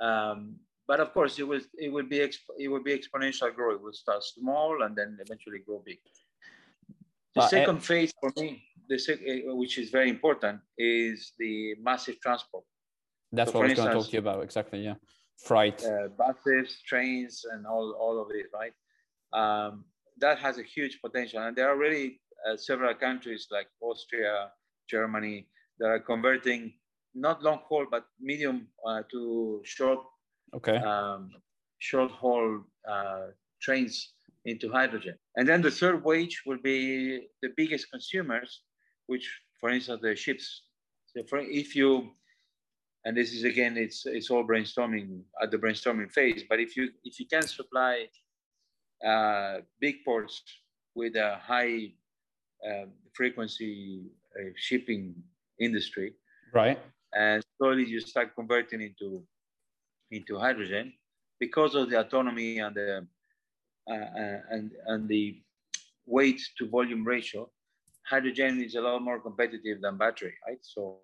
Um, 0.00 0.56
but 0.86 1.00
of 1.00 1.12
course, 1.14 1.38
it 1.38 1.44
will 1.48 1.60
it 1.78 1.90
will 1.90 2.06
be 2.06 2.18
exp- 2.18 2.56
it 2.58 2.68
will 2.68 2.82
be 2.82 2.96
exponential 2.98 3.54
growth. 3.54 3.76
It 3.76 3.82
will 3.82 3.92
start 3.92 4.22
small 4.22 4.82
and 4.82 4.94
then 4.96 5.16
eventually 5.20 5.60
grow 5.66 5.82
big. 5.84 5.98
The 7.34 7.40
But, 7.40 7.44
uh, 7.44 7.48
second 7.48 7.78
phase 7.82 8.12
for 8.20 8.30
me, 8.36 8.62
the 8.88 8.98
sec- 8.98 9.20
uh, 9.20 9.54
which 9.56 9.78
is 9.78 9.90
very 9.90 10.10
important, 10.10 10.60
is 10.76 11.32
the 11.38 11.74
massive 11.80 12.20
transport, 12.20 12.64
That's 13.32 13.50
So 13.50 13.58
what 13.58 13.66
I 13.66 13.68
was 13.70 13.78
going 13.78 13.88
to 13.88 13.94
talk 13.94 14.06
to 14.06 14.12
you 14.12 14.18
about. 14.18 14.42
Exactly. 14.44 14.80
Yeah. 14.80 14.94
Freight. 15.38 15.84
uh, 15.84 16.08
buses, 16.08 16.80
trains, 16.86 17.44
and 17.50 17.66
all 17.66 17.92
all 18.04 18.16
of 18.22 18.28
it. 18.30 18.46
Right, 18.52 18.74
um, 19.32 19.84
that 20.18 20.38
has 20.38 20.58
a 20.58 20.62
huge 20.62 21.00
potential, 21.00 21.40
and 21.42 21.56
there 21.56 21.66
are 21.68 21.74
already 21.76 22.20
uh, 22.46 22.56
several 22.56 22.94
countries 22.94 23.48
like 23.50 23.68
Austria, 23.80 24.52
Germany 24.88 25.48
that 25.78 25.88
are 25.88 25.98
converting 25.98 26.74
not 27.14 27.42
long 27.42 27.60
haul 27.68 27.86
but 27.90 28.04
medium 28.20 28.66
uh, 28.86 29.02
to 29.10 29.60
short 29.64 30.00
okay. 30.54 30.76
um, 30.76 31.30
short 31.78 32.10
haul 32.10 32.60
uh, 32.88 33.26
trains 33.60 34.14
into 34.44 34.70
hydrogen. 34.70 35.16
And 35.36 35.48
then 35.48 35.62
the 35.62 35.70
third 35.70 36.04
wage 36.04 36.42
will 36.46 36.58
be 36.62 37.28
the 37.42 37.50
biggest 37.56 37.90
consumers, 37.90 38.62
which, 39.06 39.26
for 39.60 39.70
instance, 39.70 40.00
the 40.02 40.14
ships. 40.14 40.62
So 41.06 41.22
for, 41.28 41.38
if 41.38 41.74
you, 41.74 42.10
and 43.04 43.16
this 43.16 43.32
is 43.32 43.44
again, 43.44 43.76
it's 43.76 44.06
it's 44.06 44.30
all 44.30 44.44
brainstorming 44.46 45.22
at 45.42 45.50
the 45.50 45.58
brainstorming 45.58 46.10
phase. 46.10 46.42
But 46.48 46.60
if 46.60 46.76
you 46.76 46.90
if 47.04 47.20
you 47.20 47.26
can 47.26 47.42
supply 47.42 48.06
uh, 49.06 49.58
big 49.80 49.96
ports 50.04 50.42
with 50.94 51.16
a 51.16 51.38
high 51.42 51.92
um, 52.68 52.92
frequency 53.14 54.04
uh, 54.38 54.50
shipping 54.56 55.14
industry, 55.60 56.14
right. 56.52 56.78
And 57.14 57.44
slowly 57.56 57.84
you 57.84 58.00
start 58.00 58.34
converting 58.34 58.80
into 58.80 59.22
into 60.10 60.38
hydrogen 60.38 60.92
because 61.40 61.74
of 61.74 61.90
the 61.90 61.98
autonomy 61.98 62.58
and 62.58 62.74
the 62.76 63.06
uh, 63.90 63.94
uh, 63.94 64.38
and 64.50 64.70
and 64.86 65.08
the 65.08 65.40
weight 66.06 66.40
to 66.58 66.68
volume 66.68 67.04
ratio 67.04 67.50
hydrogen 68.06 68.62
is 68.62 68.74
a 68.74 68.80
lot 68.80 69.00
more 69.02 69.20
competitive 69.20 69.80
than 69.80 69.96
battery 69.96 70.34
right 70.46 70.58
so 70.62 70.98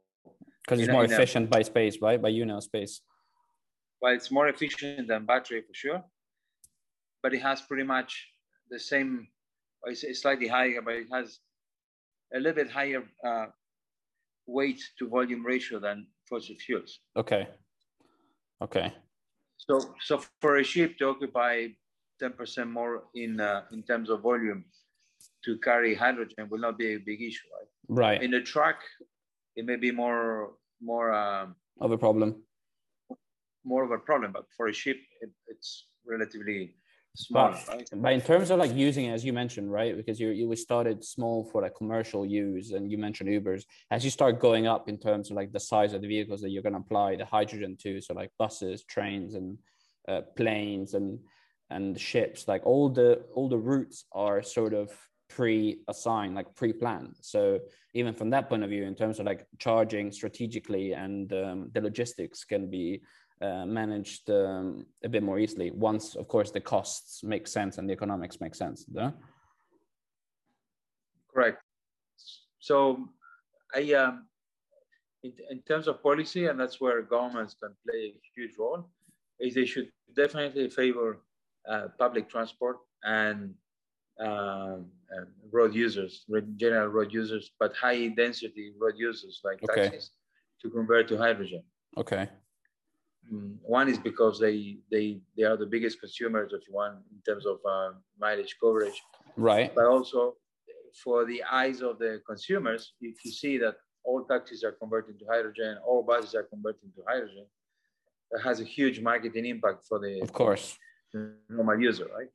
Because 0.63 0.81
it's 0.81 0.93
more 0.93 1.05
a- 1.05 1.13
efficient 1.13 1.49
by 1.51 1.63
space, 1.63 1.97
right? 2.03 2.21
By 2.21 2.29
unit 2.29 2.63
space. 2.63 3.01
Well, 4.01 4.15
it's 4.15 4.31
more 4.31 4.49
efficient 4.49 5.09
than 5.09 5.25
battery 5.27 5.63
for 5.63 5.75
sure 5.75 6.05
but 7.23 7.35
it 7.35 7.43
has 7.43 7.61
pretty 7.61 7.85
much 7.85 8.29
the 8.71 8.79
same 8.79 9.29
it's, 9.85 10.05
it's 10.05 10.21
slightly 10.23 10.49
higher 10.49 10.81
but 10.83 10.95
it 10.95 11.07
has 11.13 11.39
a 12.35 12.39
little 12.39 12.55
bit 12.63 12.71
higher 12.71 13.03
uh, 13.27 13.47
weight 14.51 14.81
to 14.99 15.09
volume 15.09 15.45
ratio 15.45 15.79
than 15.79 16.07
fossil 16.29 16.57
fuels 16.65 17.01
Okay. 17.17 17.47
Okay. 18.63 18.93
So, 19.57 19.75
so 20.09 20.15
for 20.43 20.57
a 20.57 20.65
ship 20.65 20.99
to 20.99 21.09
occupy 21.09 21.69
10% 22.23 22.71
more 22.71 23.05
in 23.15 23.41
uh, 23.41 23.63
in 23.73 23.83
terms 23.83 24.11
of 24.11 24.21
volume 24.21 24.65
to 25.45 25.51
carry 25.59 25.95
hydrogen 25.95 26.49
will 26.51 26.59
not 26.67 26.77
be 26.77 26.89
a 26.95 26.99
big 26.99 27.21
issue, 27.23 27.49
right? 27.57 27.71
Right. 28.03 28.23
In 28.23 28.35
a 28.35 28.43
truck, 28.43 28.79
it 29.57 29.65
may 29.65 29.77
be 29.77 29.91
more 29.91 30.53
more 30.91 31.09
um, 31.13 31.55
Of 31.81 31.93
a 31.93 31.99
problem. 31.99 32.29
more 33.65 33.85
of 33.85 33.91
a 33.91 33.99
problem, 33.99 34.33
but 34.33 34.45
for 34.57 34.67
a 34.69 34.73
ship, 34.83 34.99
it, 35.25 35.31
it's 35.53 35.71
relatively 36.13 36.61
small, 37.15 37.51
But, 37.51 37.69
right? 37.69 37.89
but 37.93 38.13
in 38.13 38.21
terms 38.21 38.51
of 38.51 38.59
like 38.59 38.75
using 38.75 39.07
it, 39.07 39.13
as 39.13 39.25
you 39.25 39.33
mentioned, 39.33 39.71
right? 39.71 39.97
Because 39.97 40.21
you 40.21 40.31
you 40.31 40.55
started 40.57 41.05
small 41.05 41.45
for 41.51 41.63
like 41.63 41.75
commercial 41.77 42.25
use, 42.27 42.73
and 42.73 42.91
you 42.91 42.99
mentioned 42.99 43.29
Ubers. 43.31 43.65
As 43.91 44.05
you 44.05 44.11
start 44.11 44.41
going 44.41 44.67
up 44.67 44.89
in 44.89 44.99
terms 44.99 45.31
of 45.31 45.37
like 45.37 45.53
the 45.53 45.61
size 45.61 45.93
of 45.93 46.03
the 46.03 46.09
vehicles 46.09 46.41
that 46.41 46.51
you're 46.51 46.63
going 46.63 46.75
to 46.75 46.81
apply 46.81 47.17
the 47.17 47.25
hydrogen 47.25 47.77
to, 47.83 48.01
so 48.01 48.15
like 48.15 48.31
buses, 48.39 48.85
trains, 48.85 49.35
and 49.35 49.59
uh, 50.09 50.23
planes, 50.37 50.95
and 50.95 51.19
and 51.71 51.99
ships, 52.01 52.49
like 52.49 52.65
all 52.67 52.89
the 52.89 53.23
all 53.35 53.49
the 53.49 53.59
routes 53.59 54.05
are 54.13 54.43
sort 54.43 54.75
of 54.75 54.91
pre-assigned, 55.29 56.35
like 56.35 56.55
pre-planned. 56.57 57.15
So 57.21 57.61
even 57.95 58.15
from 58.15 58.31
that 58.31 58.49
point 58.49 58.65
of 58.65 58.71
view, 58.71 58.85
in 58.85 58.95
terms 58.97 59.21
of 59.21 59.27
like 59.27 59.47
charging 59.59 60.11
strategically 60.11 60.93
and 60.93 61.33
um, 61.33 61.71
the 61.73 61.81
logistics 61.81 62.45
can 62.45 62.69
be 62.69 63.03
uh, 63.43 63.65
managed 63.65 64.31
um, 64.31 64.87
a 65.05 65.09
bit 65.09 65.23
more 65.23 65.39
easily 65.39 65.71
once 65.71 66.15
of 66.15 66.29
course 66.29 66.51
the 66.51 66.61
costs 66.61 67.23
make 67.23 67.47
sense 67.47 67.79
and 67.79 67.89
the 67.89 67.93
economics 67.93 68.41
make 68.41 68.55
sense 68.55 68.85
yeah? 68.93 69.11
correct 71.33 71.63
so 72.59 73.09
i 73.75 73.93
um, 73.95 74.27
in, 75.23 75.33
in 75.51 75.63
terms 75.63 75.87
of 75.89 76.03
policy 76.03 76.47
and 76.47 76.59
that's 76.59 76.81
where 76.81 77.03
governments 77.03 77.57
can 77.63 77.73
play 77.87 78.15
a 78.15 78.21
huge 78.35 78.53
role 78.59 78.91
is 79.39 79.55
they 79.55 79.65
should 79.65 79.89
definitely 80.15 80.69
favor 80.69 81.21
uh, 81.69 81.89
public 81.99 82.29
transport 82.29 82.79
and 83.05 83.55
uh, 84.21 84.77
road 85.51 85.75
users, 85.75 86.25
general 86.57 86.89
road 86.89 87.13
users, 87.13 87.51
but 87.59 87.75
high 87.75 88.09
density 88.09 88.73
road 88.79 88.95
users 88.97 89.41
like 89.45 89.61
okay. 89.65 89.85
taxis 89.85 90.11
to 90.61 90.71
convert 90.71 91.09
to 91.09 91.17
hydrogen. 91.17 91.63
Okay. 91.97 92.29
Mm, 93.33 93.57
one 93.63 93.89
is 93.89 93.99
because 93.99 94.41
they 94.41 94.79
they 94.91 95.21
they 95.37 95.45
are 95.45 95.57
the 95.57 95.67
biggest 95.67 96.01
consumers, 96.01 96.53
of 96.53 96.63
one 96.71 96.99
in 97.13 97.21
terms 97.27 97.47
of 97.47 97.59
uh, 97.69 97.91
mileage 98.19 98.57
coverage. 98.63 99.01
Right. 99.37 99.75
But 99.75 99.87
also 99.87 100.37
for 101.05 101.25
the 101.25 101.43
eyes 101.45 101.83
of 101.83 101.99
the 101.99 102.21
consumers, 102.27 102.95
if 103.01 103.25
you 103.25 103.31
see 103.31 103.59
that 103.59 103.77
all 104.05 104.25
taxis 104.25 104.65
are 104.65 104.73
converting 104.73 105.19
to 105.19 105.25
hydrogen, 105.31 105.79
all 105.87 106.03
buses 106.03 106.35
are 106.35 106.45
converting 106.45 106.91
to 106.97 107.03
hydrogen, 107.07 107.47
that 108.31 108.43
has 108.43 108.61
a 108.61 108.65
huge 108.65 109.01
marketing 109.01 109.47
impact 109.47 109.85
for 109.89 109.99
the 109.99 110.21
of 110.21 110.33
course 110.33 110.77
normal 111.49 111.81
user, 111.81 112.07
right? 112.17 112.29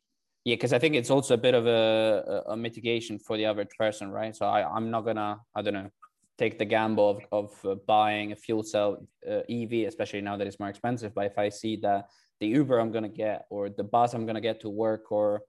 Yeah, 0.46 0.56
because 0.56 0.74
I 0.74 0.80
think 0.80 0.94
it's 0.96 1.10
also 1.10 1.34
a 1.34 1.38
bit 1.38 1.56
of 1.56 1.66
a, 1.66 2.44
a 2.50 2.58
mitigation 2.58 3.18
for 3.18 3.36
the 3.36 3.46
average 3.46 3.72
person, 3.80 4.12
right? 4.12 4.36
So 4.36 4.46
I, 4.46 4.64
I'm 4.64 4.92
not 4.92 5.02
gonna, 5.02 5.40
I 5.56 5.62
don't 5.64 5.74
know, 5.74 5.90
take 6.38 6.60
the 6.60 6.66
gamble 6.66 7.10
of, 7.10 7.22
of 7.32 7.66
uh, 7.66 7.76
buying 7.88 8.32
a 8.32 8.36
fuel 8.36 8.64
cell 8.64 9.08
uh, 9.30 9.42
EV, 9.50 9.88
especially 9.88 10.22
now 10.22 10.36
that 10.38 10.48
it's 10.48 10.60
more 10.60 10.70
expensive. 10.70 11.14
But 11.14 11.28
if 11.28 11.38
I 11.38 11.50
see 11.50 11.78
that 11.78 12.10
the 12.40 12.48
Uber 12.48 12.80
I'm 12.80 12.92
gonna 12.92 13.10
get, 13.10 13.46
or 13.50 13.70
the 13.70 13.84
bus 13.84 14.14
I'm 14.14 14.26
gonna 14.26 14.42
get 14.42 14.60
to 14.62 14.70
work, 14.70 15.12
or 15.12 15.42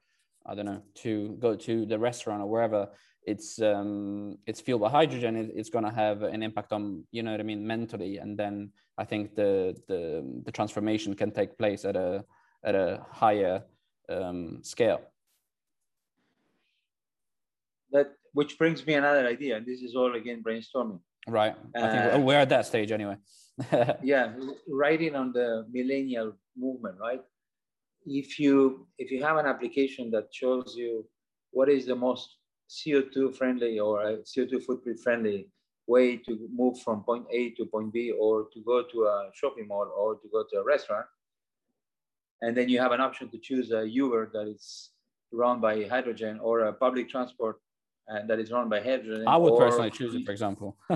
I 0.47 0.55
don't 0.55 0.67
know, 0.67 0.83
to 1.03 1.37
go 1.41 1.57
to 1.57 1.87
the 1.87 1.99
restaurant 1.99 2.43
or 2.43 2.47
wherever, 2.47 2.89
it's 3.25 3.61
um, 3.61 4.39
it's 4.47 4.61
fueled 4.61 4.83
by 4.83 4.91
hydrogen. 4.91 5.37
It, 5.37 5.51
it's 5.55 5.71
gonna 5.71 5.93
have 5.93 6.23
an 6.23 6.43
impact 6.43 6.73
on, 6.73 7.05
you 7.11 7.23
know 7.23 7.33
what 7.33 7.41
I 7.41 7.43
mean, 7.43 7.67
mentally. 7.67 8.19
And 8.19 8.39
then 8.39 8.71
I 8.97 9.05
think 9.05 9.35
the 9.35 9.77
the 9.89 10.43
the 10.45 10.53
transformation 10.53 11.15
can 11.15 11.33
take 11.33 11.59
place 11.59 11.85
at 11.85 11.97
a 11.97 12.25
at 12.65 12.77
a 12.77 13.05
higher 13.11 13.65
um, 14.09 14.61
scale. 14.63 15.01
That 17.91 18.13
which 18.37 18.59
brings 18.59 18.87
me 18.87 18.93
another 18.93 19.27
idea, 19.27 19.57
and 19.57 19.65
this 19.65 19.81
is 19.81 19.97
all 19.97 20.15
again 20.15 20.43
brainstorming. 20.47 21.01
Right. 21.27 21.55
I 21.75 21.89
think 21.93 22.15
uh, 22.15 22.21
we're 22.21 22.43
at 22.47 22.51
that 22.51 22.67
stage 22.67 22.93
anyway. 22.93 23.17
yeah, 24.03 24.35
writing 24.69 25.15
on 25.17 25.33
the 25.33 25.67
millennial 25.73 26.35
movement, 26.55 26.97
right? 27.01 27.23
If 28.05 28.39
you 28.39 28.87
if 28.99 29.11
you 29.11 29.23
have 29.23 29.39
an 29.39 29.47
application 29.47 30.11
that 30.11 30.27
shows 30.41 30.75
you 30.77 31.07
what 31.51 31.71
is 31.71 31.87
the 31.87 31.97
most 31.97 32.37
CO2 32.69 33.35
friendly 33.39 33.79
or 33.79 33.97
CO2 34.31 34.63
footprint 34.67 35.01
friendly 35.01 35.49
way 35.87 36.19
to 36.27 36.33
move 36.61 36.79
from 36.81 37.05
point 37.05 37.25
A 37.31 37.51
to 37.57 37.65
point 37.65 37.91
B 37.91 38.11
or 38.11 38.49
to 38.53 38.61
go 38.71 38.83
to 38.93 38.99
a 39.15 39.31
shopping 39.33 39.67
mall 39.67 39.89
or 39.97 40.17
to 40.17 40.29
go 40.31 40.45
to 40.51 40.57
a 40.61 40.65
restaurant, 40.73 41.07
and 42.43 42.55
then 42.55 42.69
you 42.69 42.79
have 42.81 42.93
an 42.93 43.01
option 43.01 43.31
to 43.31 43.39
choose 43.39 43.73
a 43.73 43.89
Uber 43.89 44.31
that 44.35 44.47
is 44.47 44.91
run 45.33 45.59
by 45.59 45.85
hydrogen 45.85 46.39
or 46.41 46.61
a 46.61 46.73
public 46.73 47.09
transport 47.09 47.57
uh, 48.11 48.27
that 48.27 48.39
is 48.39 48.51
run 48.51 48.69
by 48.69 48.81
hydrogen. 48.81 49.27
I 49.27 49.37
would 49.37 49.57
personally 49.59 49.91
choose 49.91 50.15
it, 50.15 50.25
for 50.25 50.33
example. 50.33 50.77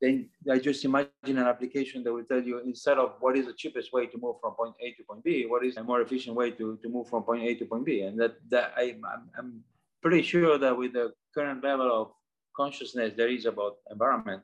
then 0.00 0.28
I 0.50 0.58
just 0.58 0.84
imagine 0.84 1.10
an 1.24 1.38
application 1.38 2.02
that 2.04 2.12
will 2.12 2.24
tell 2.24 2.42
you 2.42 2.60
instead 2.60 2.98
of 2.98 3.16
what 3.20 3.36
is 3.36 3.46
the 3.46 3.52
cheapest 3.52 3.92
way 3.92 4.06
to 4.06 4.18
move 4.18 4.36
from 4.40 4.54
point 4.54 4.74
A 4.80 4.92
to 4.92 5.02
point 5.04 5.22
B, 5.22 5.46
what 5.46 5.64
is 5.64 5.76
a 5.76 5.84
more 5.84 6.00
efficient 6.00 6.34
way 6.34 6.50
to, 6.52 6.78
to 6.82 6.88
move 6.88 7.08
from 7.08 7.22
point 7.22 7.42
A 7.42 7.54
to 7.56 7.64
point 7.66 7.84
B. 7.84 8.00
And 8.02 8.18
that, 8.18 8.36
that 8.48 8.72
I, 8.76 8.96
I'm, 9.12 9.28
I'm 9.38 9.64
pretty 10.02 10.22
sure 10.22 10.58
that 10.58 10.76
with 10.76 10.94
the 10.94 11.12
current 11.34 11.62
level 11.62 11.90
of 11.92 12.12
consciousness 12.56 13.12
there 13.16 13.28
is 13.28 13.44
about 13.44 13.76
environment, 13.90 14.42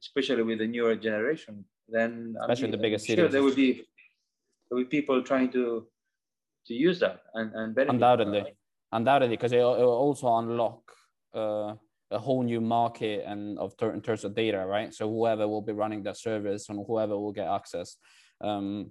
especially 0.00 0.42
with 0.42 0.58
the 0.58 0.66
newer 0.66 0.96
generation, 0.96 1.64
then 1.88 2.34
especially 2.40 2.66
I'm, 2.66 2.70
the 2.72 2.78
biggest 2.78 3.06
sure 3.06 3.16
cities. 3.16 3.32
there 3.32 3.42
would 3.42 3.56
be 3.56 3.84
with 4.70 4.90
people 4.90 5.22
trying 5.22 5.50
to 5.52 5.86
to 6.66 6.74
use 6.74 6.98
that 7.00 7.22
and, 7.34 7.52
and 7.54 7.74
benefit 7.74 7.94
undoubtedly 7.94 8.44
undoubtedly 8.92 9.36
because 9.36 9.52
it 9.52 9.58
will 9.58 9.98
also 10.04 10.36
unlock 10.36 10.80
uh, 11.34 11.74
a 12.10 12.18
whole 12.18 12.42
new 12.42 12.60
market 12.60 13.24
and 13.26 13.58
of 13.58 13.76
ter- 13.76 13.92
in 13.92 14.00
terms 14.00 14.24
of 14.24 14.34
data 14.34 14.64
right? 14.66 14.92
So 14.94 15.08
whoever 15.08 15.48
will 15.48 15.62
be 15.62 15.72
running 15.72 16.02
that 16.04 16.18
service 16.18 16.68
and 16.68 16.84
whoever 16.86 17.16
will 17.16 17.32
get 17.32 17.48
access 17.48 17.96
um, 18.40 18.90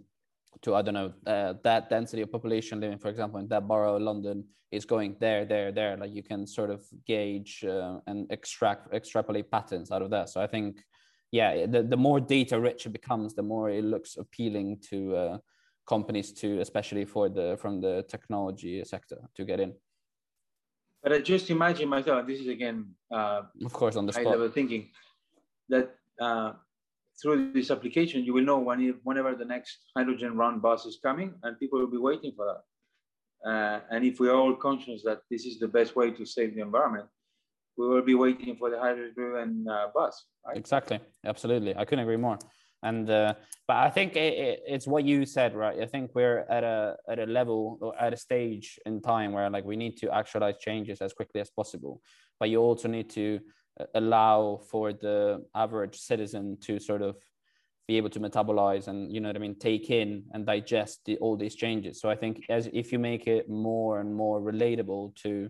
to 0.62 0.76
i 0.76 0.82
don't 0.82 0.94
know 0.94 1.14
uh, 1.28 1.54
that 1.64 1.90
density 1.90 2.22
of 2.22 2.32
population 2.32 2.82
living 2.82 2.98
for 2.98 3.08
example 3.08 3.40
in 3.40 3.48
that 3.48 3.66
borough 3.68 3.96
of 3.96 4.02
london 4.02 4.44
is 4.72 4.86
going 4.86 5.16
there 5.20 5.46
there 5.46 5.72
there. 5.72 5.98
Like 5.98 6.14
you 6.14 6.24
can 6.24 6.48
sort 6.48 6.70
of 6.70 6.82
gauge 7.06 7.64
uh, 7.68 8.00
and 8.08 8.32
extract 8.32 8.94
extrapolate 8.94 9.52
patterns 9.52 9.92
out 9.92 10.02
of 10.02 10.10
that. 10.12 10.30
So 10.30 10.42
i 10.42 10.48
think 10.48 10.84
yeah 11.32 11.66
the, 11.66 11.84
the 11.84 11.98
more 11.98 12.20
data 12.20 12.60
rich 12.60 12.86
it 12.86 12.94
becomes 12.94 13.36
the 13.36 13.44
more 13.44 13.70
it 13.70 13.84
looks 13.84 14.18
appealing 14.18 14.80
to 14.90 15.16
uh, 15.16 15.38
companies 15.88 16.32
to, 16.32 16.60
especially 16.60 17.06
for 17.06 17.28
the 17.30 17.58
from 17.62 17.82
the 17.82 18.06
technology 18.08 18.84
sector, 18.86 19.18
to 19.36 19.46
get 19.46 19.60
in. 19.60 19.74
But 21.04 21.14
I 21.14 21.20
just 21.20 21.50
imagine 21.50 21.90
myself. 21.90 22.28
This 22.28 22.40
is 22.40 22.48
again, 22.48 22.94
uh, 23.12 23.42
of 23.66 23.74
course, 23.74 23.96
on 23.96 24.06
the 24.06 24.14
high 24.14 24.22
spot. 24.22 24.34
level 24.34 24.50
thinking 24.50 24.90
that 25.70 25.96
uh, 26.20 26.54
through 27.20 27.54
this 27.54 27.72
application, 27.72 28.24
you 28.24 28.34
will 28.34 28.44
know 28.44 28.60
when 28.60 29.00
whenever 29.04 29.36
the 29.36 29.46
next 29.46 29.80
hydrogen 29.96 30.38
run 30.38 30.60
bus 30.60 30.86
is 30.86 31.00
coming, 31.02 31.34
and 31.44 31.60
people 31.60 31.80
will 31.80 31.88
be 31.88 31.98
waiting 31.98 32.34
for 32.36 32.46
that. 32.52 32.62
Uh, 33.50 33.80
and 33.90 34.06
if 34.06 34.20
we 34.20 34.30
are 34.30 34.36
all 34.36 34.56
conscious 34.56 35.02
that 35.04 35.22
this 35.32 35.46
is 35.46 35.58
the 35.58 35.68
best 35.68 35.96
way 35.96 36.12
to 36.12 36.26
save 36.26 36.54
the 36.56 36.62
environment, 36.62 37.08
we 37.78 37.88
will 37.88 38.04
be 38.04 38.14
waiting 38.14 38.56
for 38.56 38.70
the 38.70 38.80
hydrogen 38.80 39.66
uh, 39.68 39.88
bus. 39.96 40.26
Right? 40.46 40.58
Exactly. 40.58 41.00
Absolutely. 41.26 41.76
I 41.76 41.84
couldn't 41.86 42.04
agree 42.04 42.18
more 42.18 42.38
and 42.84 43.10
uh, 43.10 43.34
but 43.68 43.78
i 43.78 43.90
think 43.90 44.16
it, 44.16 44.34
it, 44.34 44.60
it's 44.68 44.88
what 44.88 45.04
you 45.04 45.26
said 45.26 45.56
right? 45.56 45.80
I 45.82 45.86
think 45.86 46.12
we're 46.14 46.46
at 46.50 46.64
a 46.64 46.96
at 47.10 47.20
a 47.20 47.26
level 47.26 47.78
or 47.82 48.00
at 48.02 48.14
a 48.14 48.18
stage 48.18 48.80
in 48.86 49.02
time 49.02 49.32
where 49.34 49.50
like 49.50 49.66
we 49.66 49.76
need 49.76 49.98
to 49.98 50.14
actualize 50.14 50.58
changes 50.60 51.02
as 51.02 51.14
quickly 51.14 51.42
as 51.42 51.50
possible. 51.50 52.02
But 52.40 52.50
you 52.50 52.60
also 52.60 52.88
need 52.88 53.10
to 53.12 53.40
uh, 53.80 53.86
allow 53.96 54.62
for 54.70 54.94
the 54.94 55.46
average 55.56 55.98
citizen 55.98 56.58
to 56.62 56.80
sort 56.80 57.02
of 57.02 57.16
be 57.88 57.98
able 57.98 58.10
to 58.10 58.20
metabolize 58.20 58.88
and 58.88 59.12
you 59.12 59.20
know 59.20 59.30
what 59.30 59.36
i 59.36 59.40
mean 59.40 59.56
take 59.56 59.90
in 59.90 60.24
and 60.34 60.46
digest 60.46 61.02
the, 61.06 61.18
all 61.18 61.36
these 61.38 61.56
changes. 61.56 62.00
So 62.02 62.10
i 62.10 62.16
think 62.16 62.46
as 62.50 62.70
if 62.74 62.92
you 62.92 63.00
make 63.00 63.28
it 63.28 63.50
more 63.50 64.00
and 64.00 64.14
more 64.14 64.42
relatable 64.42 65.16
to 65.24 65.50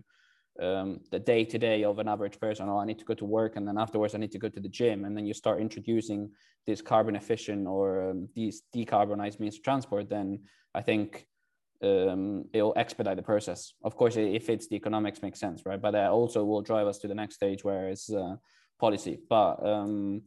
um, 0.60 1.00
the 1.10 1.18
day 1.18 1.44
to 1.44 1.58
day 1.58 1.84
of 1.84 1.98
an 1.98 2.08
average 2.08 2.38
person. 2.38 2.68
Oh, 2.68 2.78
I 2.78 2.84
need 2.84 2.98
to 2.98 3.04
go 3.04 3.14
to 3.14 3.24
work, 3.24 3.56
and 3.56 3.66
then 3.66 3.78
afterwards 3.78 4.14
I 4.14 4.18
need 4.18 4.32
to 4.32 4.38
go 4.38 4.48
to 4.48 4.60
the 4.60 4.68
gym, 4.68 5.04
and 5.04 5.16
then 5.16 5.26
you 5.26 5.34
start 5.34 5.60
introducing 5.60 6.30
this 6.66 6.82
carbon 6.82 7.16
efficient 7.16 7.66
or 7.66 8.10
um, 8.10 8.28
these 8.34 8.62
decarbonized 8.74 9.40
means 9.40 9.56
of 9.56 9.62
transport. 9.62 10.08
Then 10.08 10.40
I 10.74 10.82
think 10.82 11.26
um, 11.82 12.44
it'll 12.52 12.74
expedite 12.76 13.16
the 13.16 13.22
process. 13.22 13.72
Of 13.82 13.96
course, 13.96 14.16
if 14.16 14.48
it's 14.48 14.68
the 14.68 14.76
economics 14.76 15.22
makes 15.22 15.40
sense, 15.40 15.62
right? 15.66 15.80
But 15.80 15.92
that 15.92 16.10
also 16.10 16.44
will 16.44 16.62
drive 16.62 16.86
us 16.86 16.98
to 16.98 17.08
the 17.08 17.14
next 17.14 17.36
stage 17.36 17.64
where 17.64 17.88
it's 17.88 18.12
uh, 18.12 18.36
policy. 18.78 19.18
But 19.28 19.66
um, 19.66 20.22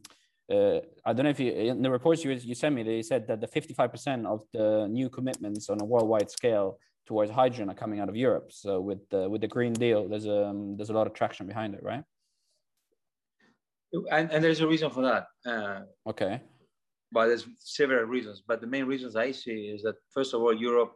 uh, 0.50 0.80
I 1.04 1.12
don't 1.12 1.24
know 1.24 1.30
if 1.30 1.40
you 1.40 1.52
in 1.52 1.82
the 1.82 1.90
reports 1.90 2.24
you 2.24 2.32
you 2.32 2.54
sent 2.54 2.74
me, 2.74 2.82
they 2.82 3.02
said 3.02 3.26
that 3.28 3.40
the 3.40 3.48
55% 3.48 4.26
of 4.26 4.42
the 4.52 4.86
new 4.88 5.08
commitments 5.08 5.68
on 5.70 5.80
a 5.80 5.84
worldwide 5.84 6.30
scale 6.30 6.78
towards 7.06 7.30
hydrogen 7.30 7.70
are 7.70 7.74
coming 7.74 8.00
out 8.00 8.08
of 8.08 8.16
Europe. 8.16 8.52
So 8.52 8.80
with 8.80 9.08
the 9.10 9.28
with 9.28 9.40
the 9.40 9.48
Green 9.48 9.72
Deal, 9.72 10.08
there's 10.08 10.26
a 10.26 10.46
um, 10.46 10.76
there's 10.76 10.90
a 10.90 10.92
lot 10.92 11.06
of 11.06 11.14
traction 11.14 11.46
behind 11.46 11.74
it, 11.74 11.82
right? 11.82 12.04
And, 14.10 14.30
and 14.30 14.44
there's 14.44 14.60
a 14.60 14.66
reason 14.66 14.90
for 14.90 15.02
that. 15.02 15.26
Uh, 15.46 15.80
okay. 16.10 16.42
But 17.12 17.26
there's 17.28 17.46
several 17.58 18.04
reasons. 18.04 18.42
But 18.46 18.60
the 18.60 18.66
main 18.66 18.84
reasons 18.84 19.14
I 19.16 19.30
see 19.30 19.70
is 19.74 19.82
that 19.84 19.94
first 20.12 20.34
of 20.34 20.42
all, 20.42 20.52
Europe 20.52 20.94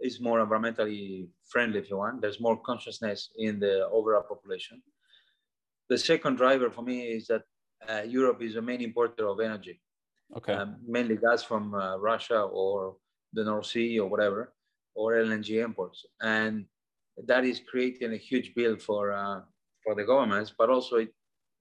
is 0.00 0.20
more 0.20 0.44
environmentally 0.44 1.28
friendly, 1.50 1.80
if 1.80 1.90
you 1.90 1.96
want. 1.96 2.22
There's 2.22 2.40
more 2.40 2.56
consciousness 2.56 3.30
in 3.36 3.58
the 3.58 3.86
overall 3.88 4.22
population. 4.22 4.80
The 5.88 5.98
second 5.98 6.36
driver 6.36 6.70
for 6.70 6.82
me 6.82 7.00
is 7.02 7.26
that 7.26 7.42
uh, 7.88 8.02
Europe 8.02 8.40
is 8.42 8.56
a 8.56 8.62
main 8.62 8.80
importer 8.80 9.26
of 9.28 9.40
energy. 9.40 9.80
Okay. 10.36 10.54
Um, 10.54 10.76
mainly 10.86 11.16
gas 11.16 11.42
from 11.42 11.74
uh, 11.74 11.96
Russia 11.98 12.40
or 12.40 12.96
the 13.32 13.44
North 13.44 13.66
Sea 13.66 13.98
or 13.98 14.08
whatever 14.08 14.52
or 14.94 15.12
LNG 15.12 15.62
imports, 15.62 16.04
and 16.20 16.66
that 17.26 17.44
is 17.44 17.60
creating 17.70 18.12
a 18.12 18.16
huge 18.16 18.54
bill 18.54 18.76
for 18.76 19.12
uh, 19.12 19.40
for 19.84 19.94
the 19.94 20.04
governments, 20.04 20.52
but 20.56 20.70
also 20.70 20.96
it, 20.96 21.12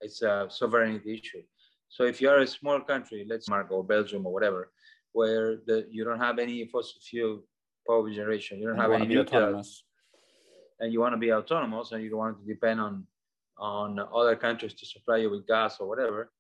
it's 0.02 0.22
a 0.22 0.48
sovereignty 0.50 1.14
issue. 1.14 1.44
So 1.90 2.04
if 2.04 2.22
you 2.22 2.30
are 2.30 2.40
a 2.40 2.48
small 2.48 2.80
country, 2.80 3.26
let's 3.28 3.50
mark 3.50 3.72
or 3.72 3.84
Belgium 3.84 4.26
or 4.26 4.34
whatever, 4.34 4.72
where 5.12 5.58
the, 5.68 5.88
you 5.90 6.06
don't 6.06 6.20
have 6.20 6.40
any 6.40 6.66
fossil 6.68 7.02
fuel 7.02 7.44
power 7.88 8.10
generation, 8.10 8.60
you 8.60 8.68
don't 8.68 8.78
have 8.78 8.92
any 8.92 9.08
nuclear, 9.08 9.62
and 10.80 10.94
you 10.94 11.00
want 11.02 11.14
to 11.14 11.18
be 11.18 11.34
autonomous, 11.34 11.92
and 11.92 12.04
you 12.04 12.10
don't 12.10 12.20
want 12.20 12.40
to 12.40 12.46
depend 12.46 12.80
on 12.80 13.06
on 13.58 14.00
other 14.00 14.36
countries 14.36 14.74
to 14.74 14.86
supply 14.86 15.18
you 15.18 15.30
with 15.30 15.46
gas 15.46 15.78
or 15.80 15.88
whatever, 15.88 16.32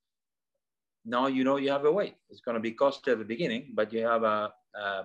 now 1.05 1.27
you 1.27 1.43
know 1.43 1.57
you 1.57 1.69
have 1.69 1.85
a 1.85 1.91
way. 1.91 2.15
It's 2.29 2.41
going 2.41 2.55
to 2.55 2.61
be 2.61 2.71
costly 2.71 3.13
at 3.13 3.19
the 3.19 3.25
beginning, 3.25 3.71
but 3.73 3.91
you 3.93 4.05
have 4.05 4.23
a, 4.23 4.51
a, 4.75 5.03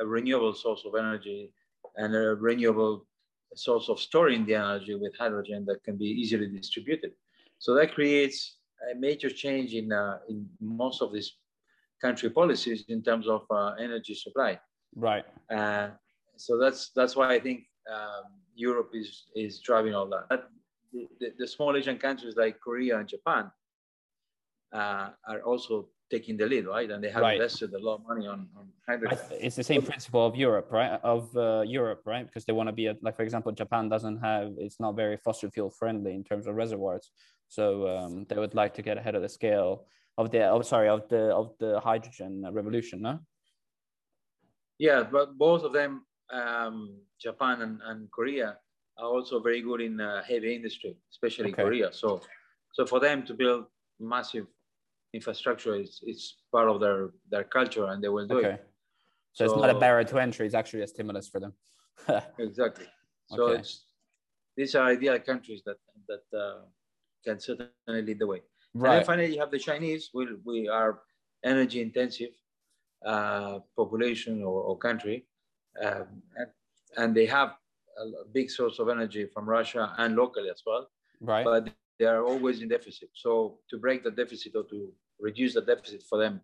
a 0.00 0.06
renewable 0.06 0.54
source 0.54 0.84
of 0.84 0.94
energy 0.94 1.52
and 1.96 2.14
a 2.14 2.34
renewable 2.34 3.06
source 3.54 3.88
of 3.88 4.00
storing 4.00 4.44
the 4.46 4.54
energy 4.54 4.94
with 4.94 5.16
hydrogen 5.16 5.64
that 5.66 5.82
can 5.84 5.96
be 5.96 6.06
easily 6.06 6.48
distributed. 6.48 7.12
So 7.58 7.74
that 7.74 7.94
creates 7.94 8.58
a 8.90 8.94
major 8.98 9.30
change 9.30 9.74
in, 9.74 9.92
uh, 9.92 10.18
in 10.28 10.46
most 10.60 11.02
of 11.02 11.12
these 11.12 11.36
country 12.00 12.30
policies 12.30 12.84
in 12.88 13.02
terms 13.02 13.28
of 13.28 13.42
uh, 13.50 13.72
energy 13.78 14.14
supply. 14.14 14.58
Right. 14.96 15.24
Uh, 15.50 15.90
so 16.36 16.58
that's 16.58 16.90
that's 16.96 17.14
why 17.16 17.32
I 17.34 17.40
think 17.40 17.60
um, 17.92 18.24
Europe 18.54 18.90
is 18.92 19.24
is 19.34 19.60
driving 19.60 19.94
all 19.94 20.08
that. 20.08 20.48
The, 20.92 21.08
the, 21.20 21.28
the, 21.38 21.46
small 21.46 21.76
Asian 21.76 21.98
countries 21.98 22.36
like 22.36 22.60
Korea 22.60 22.98
and 22.98 23.08
Japan 23.08 23.50
uh, 24.72 25.10
are 25.26 25.42
also 25.44 25.88
taking 26.14 26.34
the 26.40 26.46
lead, 26.52 26.64
right? 26.76 26.88
And 26.92 27.00
they 27.02 27.12
have 27.16 27.24
right. 27.26 27.36
invested 27.38 27.68
a 27.80 27.82
lot 27.86 27.96
of 27.98 28.02
money 28.10 28.26
on, 28.32 28.40
on 28.58 28.64
hydrogen. 28.88 29.18
It's 29.46 29.58
the 29.62 29.68
same 29.72 29.82
principle 29.90 30.24
of 30.30 30.34
Europe, 30.46 30.68
right? 30.80 30.92
Of 31.14 31.22
uh, 31.36 31.62
Europe, 31.78 32.02
right? 32.12 32.24
Because 32.28 32.44
they 32.46 32.56
want 32.58 32.68
to 32.72 32.76
be 32.82 32.86
a, 32.92 32.94
like, 33.06 33.16
for 33.18 33.24
example, 33.28 33.50
Japan 33.62 33.82
doesn't 33.94 34.18
have, 34.28 34.48
it's 34.64 34.80
not 34.84 34.92
very 35.04 35.16
fossil 35.26 35.48
fuel 35.54 35.70
friendly 35.80 36.12
in 36.18 36.22
terms 36.30 36.44
of 36.48 36.52
reservoirs. 36.62 37.06
So 37.56 37.64
um, 37.94 38.12
they 38.28 38.38
would 38.42 38.54
like 38.62 38.72
to 38.78 38.82
get 38.88 38.96
ahead 39.00 39.14
of 39.18 39.22
the 39.26 39.32
scale 39.38 39.70
of 40.20 40.30
the, 40.32 40.42
oh, 40.54 40.62
sorry, 40.74 40.88
of 40.96 41.00
the 41.12 41.22
of 41.40 41.46
the 41.62 41.72
hydrogen 41.88 42.32
revolution, 42.60 42.96
no? 43.08 43.14
Yeah, 44.78 45.00
but 45.16 45.26
both 45.46 45.62
of 45.68 45.72
them, 45.78 45.92
um, 46.40 46.76
Japan 47.26 47.56
and, 47.64 47.76
and 47.88 47.98
Korea, 48.16 48.48
are 49.00 49.10
also 49.16 49.34
very 49.48 49.62
good 49.68 49.80
in 49.88 49.94
uh, 50.00 50.22
heavy 50.30 50.54
industry, 50.58 50.92
especially 51.14 51.52
okay. 51.52 51.62
Korea. 51.64 51.88
So, 51.92 52.08
so 52.76 52.80
for 52.92 53.00
them 53.06 53.18
to 53.28 53.32
build 53.42 53.62
massive 54.16 54.46
infrastructure 55.14 55.74
is 55.76 56.00
it's 56.02 56.36
part 56.52 56.68
of 56.68 56.80
their 56.80 57.10
their 57.30 57.44
culture, 57.44 57.86
and 57.86 58.02
they 58.02 58.08
will 58.08 58.26
do 58.26 58.38
okay. 58.38 58.54
it. 58.54 58.66
So, 59.32 59.46
so, 59.46 59.52
it's 59.52 59.60
not 59.60 59.70
a 59.70 59.78
barrier 59.78 60.04
to 60.12 60.18
entry; 60.18 60.44
it's 60.46 60.54
actually 60.54 60.82
a 60.82 60.86
stimulus 60.86 61.28
for 61.28 61.40
them. 61.40 61.52
exactly. 62.38 62.86
So 63.30 63.44
okay. 63.44 63.60
it's 63.60 63.86
these 64.56 64.74
are 64.74 64.84
ideal 64.96 65.18
countries 65.20 65.62
that 65.66 65.78
that 66.08 66.24
uh, 66.38 66.62
can 67.24 67.38
certainly 67.40 68.02
lead 68.08 68.18
the 68.18 68.26
way. 68.26 68.42
Right. 68.74 68.90
And 68.90 68.98
then 68.98 69.06
finally, 69.06 69.34
you 69.34 69.40
have 69.40 69.50
the 69.50 69.58
Chinese. 69.58 70.10
We 70.12 70.26
we 70.44 70.68
are 70.68 71.00
energy 71.44 71.80
intensive 71.80 72.34
uh, 73.06 73.58
population 73.76 74.42
or, 74.42 74.62
or 74.68 74.78
country, 74.78 75.26
um, 75.84 76.06
and, 76.36 76.48
and, 76.96 77.14
they 77.14 77.26
have 77.26 77.50
a 77.98 78.26
big 78.32 78.50
source 78.50 78.78
of 78.78 78.88
energy 78.88 79.26
from 79.26 79.44
Russia 79.46 79.94
and 79.98 80.16
locally 80.16 80.48
as 80.48 80.62
well. 80.66 80.88
Right. 81.20 81.44
But 81.44 81.68
they 81.98 82.06
are 82.06 82.24
always 82.24 82.60
in 82.60 82.68
deficit. 82.68 83.10
So 83.12 83.58
to 83.70 83.78
break 83.78 84.02
the 84.02 84.10
deficit 84.10 84.56
or 84.56 84.64
to 84.64 84.92
reduce 85.20 85.54
the 85.54 85.60
deficit 85.60 86.02
for 86.02 86.18
them, 86.18 86.40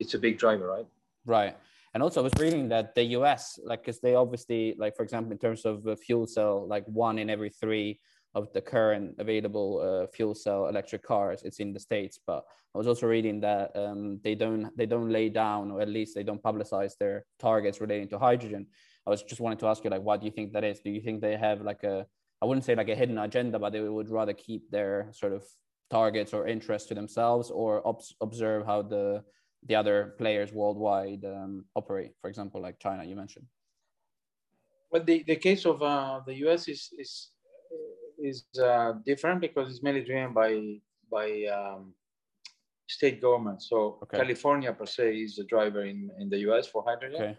it's 0.00 0.14
a 0.14 0.18
big 0.18 0.38
driver, 0.38 0.66
right? 0.66 0.86
Right. 1.26 1.56
And 1.94 2.02
also, 2.02 2.20
I 2.20 2.24
was 2.24 2.32
reading 2.38 2.68
that 2.68 2.94
the 2.94 3.04
US, 3.18 3.58
like, 3.64 3.82
because 3.82 4.00
they 4.00 4.14
obviously, 4.14 4.74
like, 4.78 4.96
for 4.96 5.02
example, 5.02 5.32
in 5.32 5.38
terms 5.38 5.64
of 5.64 5.82
the 5.82 5.96
fuel 5.96 6.26
cell, 6.26 6.66
like 6.66 6.84
one 6.86 7.18
in 7.18 7.30
every 7.30 7.50
three 7.50 8.00
of 8.34 8.52
the 8.52 8.60
current 8.60 9.14
available 9.18 9.80
uh, 9.80 10.06
fuel 10.14 10.34
cell 10.34 10.68
electric 10.68 11.02
cars, 11.02 11.42
it's 11.44 11.60
in 11.60 11.72
the 11.72 11.80
states. 11.80 12.18
But 12.24 12.44
I 12.74 12.78
was 12.78 12.86
also 12.86 13.06
reading 13.06 13.40
that 13.40 13.74
um, 13.74 14.20
they 14.22 14.34
don't 14.34 14.76
they 14.76 14.86
don't 14.86 15.10
lay 15.10 15.28
down, 15.30 15.70
or 15.70 15.80
at 15.80 15.88
least 15.88 16.14
they 16.14 16.22
don't 16.22 16.42
publicize 16.42 16.92
their 16.98 17.24
targets 17.38 17.80
relating 17.80 18.08
to 18.08 18.18
hydrogen. 18.18 18.66
I 19.06 19.10
was 19.10 19.22
just 19.22 19.40
wanting 19.40 19.58
to 19.58 19.66
ask 19.66 19.82
you, 19.82 19.90
like, 19.90 20.02
what 20.02 20.20
do 20.20 20.26
you 20.26 20.32
think 20.32 20.52
that 20.52 20.64
is? 20.64 20.80
Do 20.80 20.90
you 20.90 21.00
think 21.00 21.20
they 21.20 21.36
have 21.36 21.62
like 21.62 21.82
a 21.84 22.06
I 22.40 22.46
wouldn't 22.46 22.64
say 22.64 22.74
like 22.74 22.88
a 22.88 22.94
hidden 22.94 23.18
agenda, 23.18 23.58
but 23.58 23.72
they 23.72 23.80
would 23.80 24.10
rather 24.10 24.32
keep 24.32 24.70
their 24.70 25.08
sort 25.12 25.32
of 25.32 25.44
targets 25.90 26.32
or 26.32 26.46
interests 26.46 26.88
to 26.88 26.94
themselves, 26.94 27.50
or 27.50 27.86
ob- 27.86 28.02
observe 28.20 28.66
how 28.66 28.82
the 28.82 29.22
the 29.66 29.74
other 29.74 30.14
players 30.18 30.52
worldwide 30.52 31.24
um, 31.24 31.64
operate. 31.74 32.12
For 32.20 32.28
example, 32.28 32.60
like 32.60 32.78
China, 32.78 33.04
you 33.04 33.16
mentioned. 33.16 33.46
Well, 34.90 35.02
the, 35.04 35.24
the 35.26 35.36
case 35.36 35.66
of 35.66 35.82
uh, 35.82 36.20
the 36.26 36.34
US 36.46 36.68
is 36.68 36.90
is 36.98 37.30
is 38.18 38.44
uh, 38.62 38.94
different 39.04 39.40
because 39.40 39.70
it's 39.70 39.82
mainly 39.82 40.04
driven 40.04 40.32
by 40.32 40.80
by 41.10 41.44
um, 41.46 41.94
state 42.88 43.20
government. 43.20 43.62
So 43.62 43.98
okay. 44.02 44.18
California 44.18 44.72
per 44.72 44.86
se 44.86 45.14
is 45.16 45.36
the 45.36 45.44
driver 45.44 45.84
in, 45.84 46.10
in 46.18 46.28
the 46.28 46.38
US 46.48 46.66
for 46.66 46.84
hydrogen. 46.86 47.22
Okay. 47.22 47.38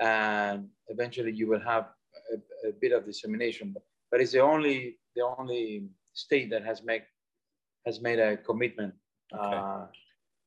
And 0.00 0.68
eventually 0.88 1.32
you 1.32 1.48
will 1.48 1.60
have 1.60 1.88
a, 2.34 2.68
a, 2.68 2.72
bit 2.80 2.92
of 2.92 3.04
dissemination, 3.04 3.74
but 4.10 4.20
it's 4.20 4.32
the 4.32 4.40
only 4.40 4.98
the 5.14 5.22
only 5.38 5.88
state 6.14 6.50
that 6.50 6.64
has 6.64 6.82
made 6.82 7.02
has 7.86 8.00
made 8.00 8.18
a 8.18 8.36
commitment 8.36 8.94
okay. 9.32 9.56
uh, 9.56 9.86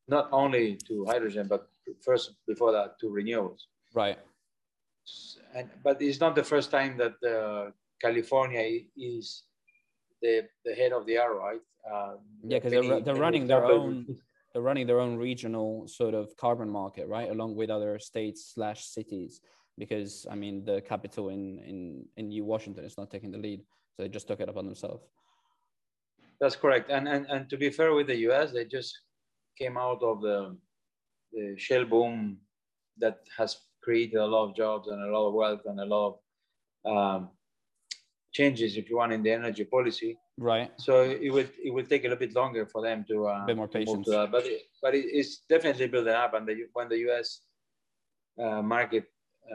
not 0.08 0.30
only 0.32 0.78
to 0.88 1.06
hydrogen 1.06 1.48
but 1.48 1.70
first 2.02 2.34
before 2.48 2.72
that 2.72 3.00
to 3.00 3.08
renewables. 3.08 3.62
Right. 3.94 4.20
And 5.54 5.70
but 5.84 6.02
it's 6.02 6.20
not 6.20 6.36
the 6.36 6.44
first 6.44 6.72
time 6.72 6.98
that 6.98 7.16
uh, 7.24 7.72
California 8.02 8.82
is 8.98 9.44
the 10.22 10.48
the 10.66 10.74
head 10.74 10.94
of 10.94 11.06
the 11.06 11.18
arrow, 11.18 11.40
right? 11.40 11.62
Uh, 11.90 12.16
yeah, 12.44 12.60
because 12.60 12.72
they're, 12.72 13.02
they're 13.02 13.16
running 13.16 13.46
their 13.48 13.66
own 13.66 14.06
they're 14.54 14.62
running 14.62 14.88
their 14.88 15.00
own 15.00 15.18
regional 15.18 15.88
sort 15.88 16.14
of 16.14 16.36
carbon 16.38 16.70
market, 16.70 17.08
right, 17.08 17.30
along 17.30 17.56
with 17.56 17.70
other 17.70 18.00
states 18.00 18.54
slash 18.54 18.86
cities. 18.86 19.42
Because 19.78 20.26
I 20.30 20.36
mean, 20.36 20.64
the 20.64 20.82
capital 20.82 21.30
in 21.30 21.60
in 21.60 22.06
in 22.16 22.30
New 22.30 22.46
Washington 22.46 22.86
is 22.86 22.98
not 22.98 23.10
taking 23.10 23.32
the 23.32 23.40
lead, 23.40 23.62
so 23.94 24.04
they 24.04 24.10
just 24.10 24.28
took 24.28 24.40
it 24.40 24.50
upon 24.50 24.66
themselves. 24.66 25.04
That's 26.40 26.56
correct, 26.56 26.90
and 26.90 27.08
and 27.08 27.26
and 27.28 27.50
to 27.50 27.58
be 27.58 27.70
fair 27.70 27.94
with 27.94 28.08
the 28.08 28.18
U.S., 28.30 28.52
they 28.52 28.66
just 28.66 28.98
came 29.58 29.78
out 29.78 30.02
of 30.02 30.22
the 30.22 30.58
the 31.32 31.56
shale 31.58 31.86
boom 31.86 32.38
that 32.98 33.20
has 33.38 33.58
created 33.82 34.18
a 34.18 34.26
lot 34.26 34.50
of 34.50 34.56
jobs 34.56 34.88
and 34.88 35.02
a 35.02 35.12
lot 35.12 35.28
of 35.28 35.34
wealth 35.34 35.62
and 35.66 35.80
a 35.80 35.86
lot 35.86 36.20
of 36.86 36.94
um, 36.96 37.30
changes, 38.32 38.78
if 38.78 38.90
you 38.90 38.98
want, 38.98 39.14
in 39.14 39.24
the 39.24 39.32
energy 39.32 39.64
policy. 39.64 40.18
Right. 40.38 40.72
So 40.78 41.04
it 41.04 41.32
will 41.32 41.46
it 41.64 41.74
will 41.74 41.86
take 41.86 42.02
a 42.06 42.08
little 42.08 42.20
bit 42.20 42.36
longer 42.36 42.66
for 42.66 42.82
them 42.82 43.06
to 43.10 43.28
uh, 43.28 43.44
a 43.44 43.46
bit 43.46 43.58
more 43.58 43.68
patience. 43.68 44.08
But 44.08 44.46
it, 44.46 44.62
but 44.82 44.96
it, 44.96 45.06
it's 45.06 45.42
definitely 45.48 45.88
building 45.88 46.14
up, 46.14 46.34
and 46.34 46.48
the, 46.48 46.66
when 46.74 46.90
the 46.90 46.98
U.S. 47.10 47.42
Uh, 48.40 48.64
market 48.64 49.06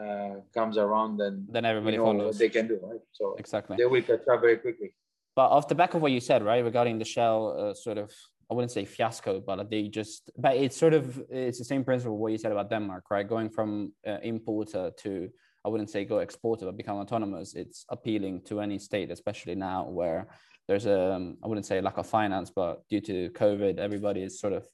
uh, 0.01 0.35
comes 0.53 0.77
around, 0.77 1.17
then 1.17 1.45
then 1.49 1.65
everybody 1.65 1.97
you 1.97 1.99
know 1.99 2.05
follows. 2.05 2.35
What 2.35 2.39
they 2.39 2.49
can 2.49 2.67
do, 2.67 2.79
right? 2.81 3.01
So 3.11 3.35
exactly, 3.37 3.75
they 3.77 3.85
will 3.85 4.01
catch 4.01 4.25
up 4.31 4.39
very 4.39 4.57
quickly. 4.57 4.93
But 5.35 5.49
off 5.49 5.67
the 5.67 5.75
back 5.75 5.93
of 5.93 6.01
what 6.01 6.11
you 6.11 6.19
said, 6.19 6.43
right, 6.43 6.63
regarding 6.63 6.99
the 6.99 7.05
Shell 7.05 7.57
uh, 7.59 7.73
sort 7.73 7.97
of, 7.97 8.11
I 8.51 8.53
wouldn't 8.53 8.71
say 8.71 8.85
fiasco, 8.85 9.39
but 9.39 9.69
they 9.69 9.87
just, 9.87 10.31
but 10.37 10.55
it's 10.55 10.75
sort 10.75 10.93
of, 10.93 11.21
it's 11.29 11.59
the 11.59 11.65
same 11.65 11.83
principle 11.83 12.17
what 12.17 12.31
you 12.31 12.37
said 12.37 12.51
about 12.51 12.69
Denmark, 12.69 13.05
right? 13.11 13.27
Going 13.27 13.49
from 13.49 13.93
uh, 14.07 14.17
importer 14.23 14.91
to 15.01 15.29
I 15.65 15.69
wouldn't 15.69 15.89
say 15.89 16.05
go 16.05 16.19
exporter, 16.19 16.65
but 16.65 16.77
become 16.77 16.97
autonomous. 16.97 17.53
It's 17.53 17.85
appealing 17.89 18.41
to 18.45 18.61
any 18.61 18.79
state, 18.79 19.11
especially 19.11 19.55
now 19.55 19.89
where 19.89 20.27
there's 20.67 20.85
a, 20.85 21.13
um, 21.13 21.37
wouldn't 21.43 21.65
say 21.65 21.81
lack 21.81 21.97
of 21.97 22.07
finance, 22.07 22.51
but 22.55 22.87
due 22.89 23.01
to 23.01 23.29
COVID, 23.31 23.77
everybody 23.77 24.23
is 24.23 24.39
sort 24.39 24.53
of 24.53 24.65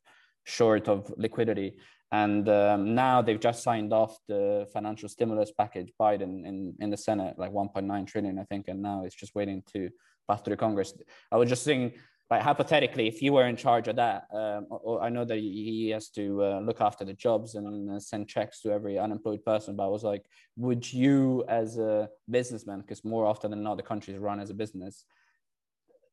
short 0.44 0.88
of 0.88 1.12
liquidity. 1.18 1.78
And 2.12 2.48
um, 2.50 2.94
now 2.94 3.22
they've 3.22 3.40
just 3.40 3.64
signed 3.64 3.92
off 3.92 4.18
the 4.28 4.68
financial 4.72 5.10
stimulus 5.10 5.52
package, 5.52 5.92
Biden 6.00 6.46
in, 6.46 6.76
in 6.80 6.90
the 6.92 6.98
Senate, 6.98 7.40
like 7.40 7.52
1.9 7.52 8.08
trillion, 8.08 8.38
I 8.38 8.44
think. 8.44 8.68
And 8.68 8.82
now 8.82 9.04
it's 9.04 9.16
just 9.16 9.34
waiting 9.36 9.64
to 9.74 9.90
pass 10.28 10.42
through 10.42 10.58
Congress. 10.58 10.94
I 11.32 11.38
was 11.38 11.50
just 11.50 11.64
saying, 11.64 11.94
like 12.30 12.42
hypothetically, 12.42 13.08
if 13.08 13.22
you 13.22 13.34
were 13.34 13.46
in 13.46 13.56
charge 13.56 13.88
of 13.88 13.98
that, 13.98 14.26
um, 14.34 14.66
or, 14.70 15.02
I 15.02 15.10
know 15.10 15.26
that 15.26 15.38
he 15.38 15.90
has 15.92 16.10
to 16.10 16.44
uh, 16.44 16.60
look 16.60 16.82
after 16.82 17.06
the 17.06 17.14
jobs 17.14 17.54
and 17.56 17.92
uh, 17.92 18.00
send 18.00 18.28
checks 18.28 18.62
to 18.62 18.72
every 18.72 18.98
unemployed 18.98 19.46
person. 19.46 19.76
But 19.76 19.86
I 19.86 19.90
was 19.90 20.04
like, 20.04 20.26
would 20.58 20.92
you, 20.92 21.46
as 21.48 21.78
a 21.78 22.10
businessman, 22.30 22.82
because 22.82 23.06
more 23.06 23.28
often 23.28 23.52
than 23.52 23.62
not, 23.62 23.78
the 23.78 23.84
country 23.84 24.14
is 24.14 24.20
run 24.20 24.40
as 24.40 24.50
a 24.50 24.56
business, 24.56 25.06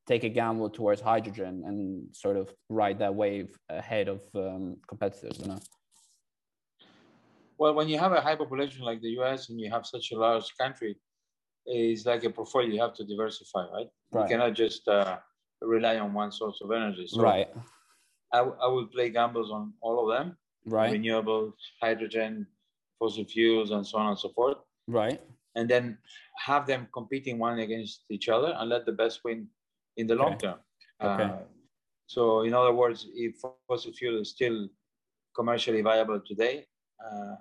take 0.07 0.25
a 0.25 0.29
gamble 0.29 0.69
towards 0.69 1.01
hydrogen 1.01 1.63
and 1.65 2.15
sort 2.15 2.37
of 2.37 2.53
ride 2.69 2.99
that 2.99 3.15
wave 3.15 3.57
ahead 3.71 4.09
of 4.09 4.21
um, 4.35 4.77
competitors? 4.87 5.39
You 5.41 5.49
know. 5.49 5.59
Well, 7.57 7.75
when 7.75 7.89
you 7.89 7.99
have 7.99 8.13
a 8.13 8.21
high 8.21 8.37
population 8.37 8.83
like 8.83 9.01
the 9.01 9.11
U.S. 9.21 9.49
and 9.49 9.59
you 9.59 9.71
have 9.71 9.87
such 9.87 10.13
a 10.13 10.19
large 10.19 10.55
country, 10.59 10.97
it's 11.67 12.07
like 12.07 12.25
a 12.25 12.31
portfolio 12.31 12.69
you 12.69 12.81
have 12.81 12.95
to 12.95 13.05
diversify, 13.05 13.67
right? 13.73 13.87
right. 14.13 14.23
You 14.23 14.29
cannot 14.29 14.55
just 14.55 14.87
uh, 14.89 15.19
rely 15.61 15.99
on 15.99 16.13
one 16.13 16.33
source 16.33 16.61
of 16.63 16.73
energy. 16.73 17.07
So 17.07 17.21
right. 17.21 17.49
I, 18.33 18.41
I 18.41 18.67
will 18.67 18.87
play 18.87 19.11
gambles 19.11 19.51
on 19.51 19.73
all 19.81 20.03
of 20.03 20.17
them. 20.17 20.37
Right. 20.65 20.93
Renewables, 20.93 21.53
hydrogen, 21.81 22.47
fossil 22.99 23.25
fuels, 23.25 23.71
and 23.71 23.87
so 23.87 23.99
on 23.99 24.09
and 24.09 24.19
so 24.19 24.31
forth. 24.31 24.59
Right. 24.87 25.21
And 25.55 25.69
then 25.69 25.99
have 26.39 26.67
them 26.67 26.89
competing 26.93 27.39
one 27.39 27.59
against 27.59 28.05
each 28.11 28.29
other 28.29 28.55
and 28.59 28.71
let 28.71 28.87
the 28.87 28.93
best 28.93 29.21
win 29.25 29.49
in 29.97 30.07
the 30.07 30.15
okay. 30.15 30.23
long 30.23 30.39
term. 30.39 30.59
Okay. 31.03 31.25
Uh, 31.25 31.39
so, 32.07 32.43
in 32.43 32.55
other 32.55 32.73
words, 32.73 33.07
if 33.15 33.37
fossil 33.67 33.93
fuel 33.93 34.21
is 34.21 34.31
still 34.31 34.69
commercially 35.35 35.83
viable 35.83 36.21
today, 36.27 36.67
uh, 37.05 37.37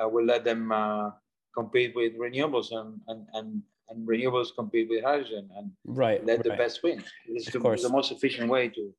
I 0.00 0.06
will 0.06 0.24
let 0.24 0.44
them 0.44 0.70
uh, 0.72 1.10
compete 1.56 1.94
with 1.94 2.12
renewables 2.18 2.72
and, 2.72 3.00
and, 3.08 3.26
and 3.34 3.62
and 3.88 4.06
renewables 4.06 4.48
compete 4.54 4.88
with 4.90 5.04
hydrogen 5.04 5.48
and 5.56 5.70
right 5.84 6.24
let 6.26 6.38
right. 6.38 6.44
the 6.44 6.56
best 6.56 6.82
win. 6.82 7.02
It's 7.28 7.50
the, 7.50 7.60
the, 7.60 7.88
most 7.88 8.10
efficient 8.10 8.50
way 8.50 8.68
to 8.68 8.92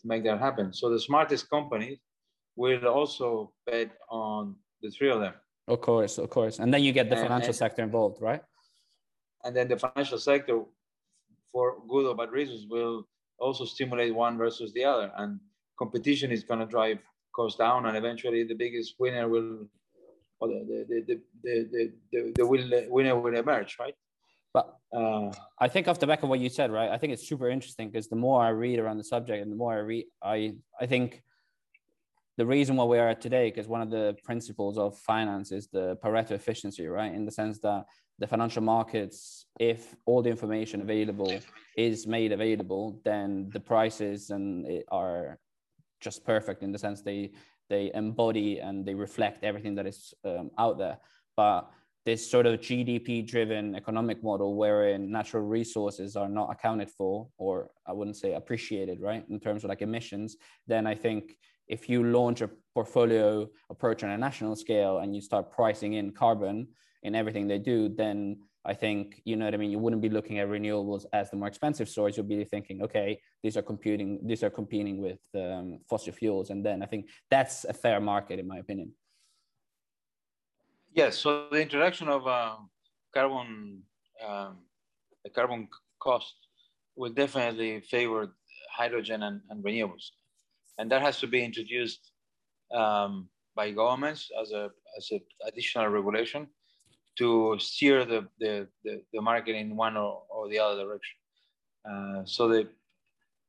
to 0.00 0.04
make 0.06 0.22
that 0.24 0.38
happen. 0.38 0.72
So 0.72 0.90
the 0.90 1.00
smartest 1.00 1.50
companies 1.50 1.98
will 2.56 2.86
also 2.86 3.52
bet 3.66 3.90
on 4.10 4.56
the 4.82 4.90
three 4.90 5.10
of 5.10 5.20
them. 5.20 5.34
Of 5.66 5.80
course, 5.80 6.18
of 6.18 6.30
course. 6.30 6.58
And 6.58 6.72
then 6.72 6.82
you 6.82 6.92
get 6.92 7.10
the 7.10 7.16
financial 7.16 7.48
and, 7.48 7.56
sector 7.56 7.82
involved, 7.82 8.22
right? 8.22 8.42
And 9.44 9.54
then 9.54 9.68
the 9.68 9.76
financial 9.76 10.18
sector, 10.18 10.62
for 11.52 11.76
good 11.88 12.06
or 12.06 12.16
bad 12.16 12.30
reasons, 12.30 12.66
will 12.68 13.06
also 13.38 13.64
stimulate 13.64 14.14
one 14.14 14.38
versus 14.38 14.72
the 14.72 14.84
other. 14.84 15.12
And 15.18 15.38
competition 15.78 16.32
is 16.32 16.42
going 16.42 16.60
to 16.60 16.66
drive 16.66 16.98
costs 17.34 17.58
down. 17.58 17.86
And 17.86 17.96
eventually 17.96 18.44
the 18.44 18.54
biggest 18.54 18.94
winner 18.98 19.28
will, 19.28 19.68
or 20.40 20.48
the, 20.48 20.86
the, 20.88 21.02
the, 21.06 21.20
the, 21.42 21.92
the, 22.12 22.32
the, 22.36 22.46
winner 22.90 23.18
will 23.18 23.36
emerge, 23.36 23.76
right? 23.78 23.94
But 24.54 24.74
uh, 24.92 25.30
I 25.58 25.68
think 25.68 25.88
off 25.88 25.98
the 25.98 26.06
back 26.06 26.22
of 26.22 26.28
what 26.28 26.40
you 26.40 26.48
said, 26.48 26.70
right? 26.70 26.90
I 26.90 26.98
think 26.98 27.12
it's 27.12 27.28
super 27.28 27.50
interesting 27.50 27.90
because 27.90 28.08
the 28.08 28.16
more 28.16 28.42
I 28.42 28.48
read 28.48 28.78
around 28.78 28.98
the 28.98 29.04
subject 29.04 29.42
and 29.42 29.52
the 29.52 29.56
more 29.56 29.74
I 29.74 29.78
read, 29.78 30.06
I, 30.22 30.54
I 30.80 30.86
think 30.86 31.22
the 32.38 32.46
reason 32.46 32.76
why 32.76 32.84
we 32.84 32.98
are 32.98 33.08
at 33.08 33.20
today, 33.20 33.50
because 33.50 33.66
one 33.66 33.82
of 33.82 33.90
the 33.90 34.16
principles 34.24 34.78
of 34.78 34.96
finance 34.96 35.52
is 35.52 35.66
the 35.68 35.96
Pareto 36.02 36.32
efficiency, 36.32 36.86
right? 36.86 37.12
In 37.12 37.24
the 37.24 37.32
sense 37.32 37.58
that 37.60 37.84
the 38.18 38.26
financial 38.26 38.62
markets, 38.62 39.46
if 39.60 39.94
all 40.06 40.22
the 40.22 40.30
information 40.30 40.80
available 40.80 41.32
is 41.76 42.06
made 42.06 42.32
available, 42.32 43.00
then 43.04 43.50
the 43.52 43.60
prices 43.60 44.30
and 44.30 44.66
are 44.88 45.38
just 46.00 46.24
perfect 46.24 46.62
in 46.62 46.72
the 46.72 46.78
sense 46.78 47.02
they 47.02 47.32
they 47.68 47.90
embody 47.94 48.58
and 48.58 48.84
they 48.84 48.94
reflect 48.94 49.44
everything 49.44 49.74
that 49.76 49.86
is 49.86 50.14
um, 50.24 50.50
out 50.58 50.78
there. 50.78 50.98
But 51.36 51.70
this 52.04 52.28
sort 52.28 52.46
of 52.46 52.60
GDP 52.60 53.26
driven 53.26 53.74
economic 53.74 54.22
model 54.22 54.56
wherein 54.56 55.10
natural 55.10 55.42
resources 55.42 56.16
are 56.16 56.28
not 56.28 56.50
accounted 56.50 56.90
for, 56.90 57.28
or 57.36 57.70
I 57.86 57.92
wouldn't 57.92 58.16
say 58.16 58.32
appreciated, 58.32 59.00
right, 59.00 59.24
in 59.28 59.38
terms 59.38 59.62
of 59.62 59.68
like 59.68 59.82
emissions, 59.82 60.36
then 60.66 60.86
I 60.86 60.94
think 60.94 61.36
if 61.66 61.88
you 61.88 62.02
launch 62.04 62.40
a 62.40 62.50
portfolio 62.72 63.46
approach 63.68 64.02
on 64.04 64.10
a 64.10 64.18
national 64.18 64.56
scale 64.56 64.98
and 64.98 65.14
you 65.14 65.20
start 65.20 65.52
pricing 65.52 65.94
in 65.94 66.12
carbon 66.12 66.68
in 67.02 67.14
everything 67.14 67.46
they 67.46 67.58
do, 67.58 67.88
then 67.88 68.38
I 68.64 68.74
think, 68.74 69.22
you 69.24 69.36
know 69.36 69.44
what 69.44 69.54
I 69.54 69.56
mean? 69.56 69.70
You 69.70 69.78
wouldn't 69.78 70.02
be 70.02 70.08
looking 70.08 70.38
at 70.38 70.48
renewables 70.48 71.04
as 71.12 71.30
the 71.30 71.36
more 71.36 71.48
expensive 71.48 71.88
source. 71.88 72.16
You'll 72.16 72.26
be 72.26 72.44
thinking, 72.44 72.82
okay, 72.82 73.20
these 73.42 73.56
are 73.56 73.62
computing, 73.62 74.20
these 74.24 74.42
are 74.42 74.50
competing 74.50 75.00
with 75.00 75.20
um, 75.34 75.80
fossil 75.88 76.12
fuels. 76.12 76.50
And 76.50 76.64
then 76.64 76.82
I 76.82 76.86
think 76.86 77.08
that's 77.30 77.64
a 77.64 77.72
fair 77.72 78.00
market, 78.00 78.38
in 78.38 78.46
my 78.46 78.58
opinion. 78.58 78.92
Yes. 80.92 81.18
So 81.18 81.48
the 81.50 81.62
introduction 81.62 82.08
of 82.08 82.26
uh, 82.26 82.56
carbon, 83.14 83.82
um, 84.26 84.58
the 85.24 85.30
carbon 85.30 85.68
cost 86.00 86.34
will 86.96 87.12
definitely 87.12 87.80
favor 87.80 88.34
hydrogen 88.72 89.22
and, 89.22 89.40
and 89.50 89.64
renewables 89.64 90.10
and 90.78 90.90
that 90.90 91.02
has 91.02 91.18
to 91.18 91.26
be 91.26 91.44
introduced 91.44 92.12
um, 92.72 93.28
by 93.54 93.70
governments 93.70 94.30
as 94.40 94.52
a 94.52 94.70
as 94.96 95.08
an 95.10 95.20
additional 95.46 95.88
regulation 95.88 96.46
to 97.18 97.56
steer 97.58 98.04
the, 98.04 98.26
the, 98.38 98.68
the, 98.84 99.02
the, 99.12 99.20
market 99.20 99.56
in 99.56 99.76
one 99.76 99.96
or, 99.96 100.22
or 100.30 100.48
the 100.48 100.58
other 100.58 100.84
direction. 100.84 101.16
Uh, 101.88 102.22
so 102.24 102.48
the, 102.48 102.68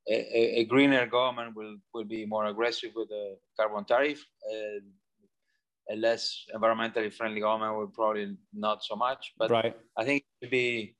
a, 0.10 0.60
a, 0.60 0.66
greener 0.66 1.06
government 1.06 1.56
will, 1.56 1.78
will 1.94 2.04
be 2.04 2.26
more 2.26 2.46
aggressive 2.46 2.92
with 2.96 3.10
the 3.10 3.38
carbon 3.60 3.86
tariff. 3.86 4.26
Uh, 4.52 4.80
a 5.92 5.96
less 5.96 6.46
environmentally 6.56 7.12
friendly 7.12 7.42
government 7.42 7.76
will 7.76 7.88
probably 7.88 8.36
not 8.54 8.84
so 8.84 8.96
much. 8.96 9.34
But 9.38 9.52
right. 9.52 9.76
I 9.98 10.06
think 10.06 10.24
it 10.24 10.46
should 10.46 10.52
be 10.52 10.96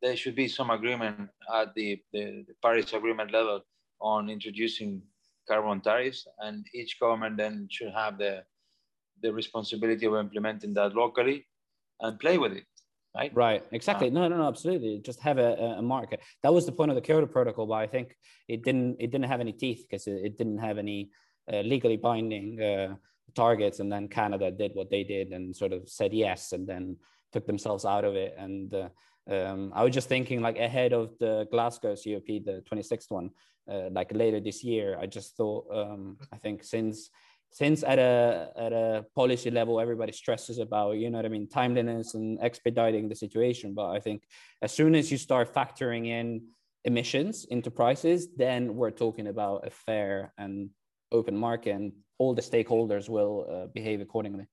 there 0.00 0.16
should 0.16 0.36
be 0.36 0.46
some 0.46 0.70
agreement 0.70 1.28
at 1.52 1.74
the, 1.74 2.00
the, 2.12 2.44
the 2.46 2.54
Paris 2.62 2.92
Agreement 2.92 3.32
level 3.32 3.62
on 4.00 4.30
introducing 4.30 5.02
carbon 5.48 5.80
tariffs, 5.80 6.28
and 6.38 6.64
each 6.72 7.00
government 7.00 7.36
then 7.36 7.66
should 7.70 7.92
have 7.92 8.16
the 8.16 8.44
the 9.22 9.32
responsibility 9.32 10.06
of 10.06 10.14
implementing 10.14 10.72
that 10.74 10.94
locally 10.94 11.44
and 12.00 12.18
play 12.18 12.38
with 12.38 12.52
it. 12.52 12.64
Right. 13.16 13.32
Right. 13.34 13.64
Exactly. 13.72 14.08
Uh, 14.08 14.12
no, 14.12 14.28
no, 14.28 14.36
no. 14.36 14.48
Absolutely. 14.48 15.00
Just 15.04 15.20
have 15.20 15.38
a, 15.38 15.54
a 15.78 15.82
market. 15.82 16.20
That 16.42 16.52
was 16.52 16.66
the 16.66 16.72
point 16.72 16.90
of 16.90 16.94
the 16.94 17.00
Kyoto 17.00 17.26
Protocol, 17.26 17.66
but 17.66 17.74
I 17.74 17.86
think 17.86 18.14
it 18.46 18.62
didn't. 18.62 18.96
It 19.00 19.10
didn't 19.10 19.26
have 19.26 19.40
any 19.40 19.52
teeth 19.52 19.84
because 19.88 20.06
it, 20.06 20.20
it, 20.24 20.38
didn't 20.38 20.58
have 20.58 20.78
any 20.78 21.10
uh, 21.52 21.60
legally 21.60 21.96
binding 21.96 22.62
uh, 22.62 22.94
targets. 23.34 23.80
And 23.80 23.90
then 23.90 24.08
Canada 24.08 24.50
did 24.50 24.72
what 24.74 24.90
they 24.90 25.04
did 25.04 25.32
and 25.32 25.56
sort 25.56 25.72
of 25.72 25.88
said 25.88 26.12
yes, 26.12 26.52
and 26.52 26.66
then 26.66 26.96
took 27.32 27.46
themselves 27.46 27.84
out 27.84 28.04
of 28.04 28.14
it. 28.14 28.34
And 28.38 28.72
uh, 28.72 28.88
um, 29.28 29.72
I 29.74 29.82
was 29.82 29.94
just 29.94 30.08
thinking, 30.08 30.40
like 30.40 30.58
ahead 30.58 30.92
of 30.92 31.18
the 31.18 31.48
Glasgow 31.50 31.96
COP, 31.96 32.26
the 32.26 32.62
26th 32.70 33.10
one, 33.10 33.30
uh, 33.70 33.88
like 33.90 34.12
later 34.14 34.38
this 34.38 34.62
year. 34.62 34.96
I 35.00 35.06
just 35.06 35.36
thought, 35.36 35.66
um, 35.74 36.18
I 36.32 36.36
think 36.36 36.62
since 36.62 37.10
since 37.50 37.82
at 37.82 37.98
a 37.98 38.50
at 38.56 38.72
a 38.72 39.04
policy 39.14 39.50
level, 39.50 39.80
everybody 39.80 40.12
stresses 40.12 40.58
about 40.58 40.92
you 40.92 41.10
know 41.10 41.18
what 41.18 41.26
I 41.26 41.28
mean, 41.28 41.48
timeliness 41.48 42.14
and 42.14 42.38
expediting 42.42 43.08
the 43.08 43.14
situation. 43.14 43.74
But 43.74 43.90
I 43.90 44.00
think 44.00 44.24
as 44.62 44.72
soon 44.72 44.94
as 44.94 45.10
you 45.10 45.18
start 45.18 45.54
factoring 45.54 46.06
in 46.06 46.42
emissions 46.84 47.46
into 47.50 47.70
prices, 47.70 48.28
then 48.36 48.74
we're 48.74 48.90
talking 48.90 49.26
about 49.28 49.66
a 49.66 49.70
fair 49.70 50.32
and 50.38 50.70
open 51.10 51.36
market, 51.36 51.74
and 51.74 51.92
all 52.18 52.34
the 52.34 52.42
stakeholders 52.42 53.08
will 53.08 53.46
uh, 53.50 53.66
behave 53.68 54.00
accordingly. 54.00 54.46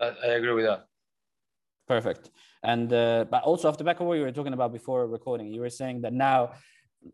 I 0.00 0.28
agree 0.28 0.52
with 0.52 0.64
that. 0.64 0.86
Perfect. 1.86 2.30
And 2.62 2.92
uh, 2.92 3.26
but 3.30 3.42
also 3.42 3.68
off 3.68 3.78
the 3.78 3.84
back 3.84 4.00
of 4.00 4.06
what 4.06 4.14
you 4.14 4.22
were 4.22 4.32
talking 4.32 4.52
about 4.52 4.72
before 4.72 5.06
recording, 5.06 5.48
you 5.48 5.60
were 5.60 5.70
saying 5.70 6.02
that 6.02 6.12
now, 6.12 6.52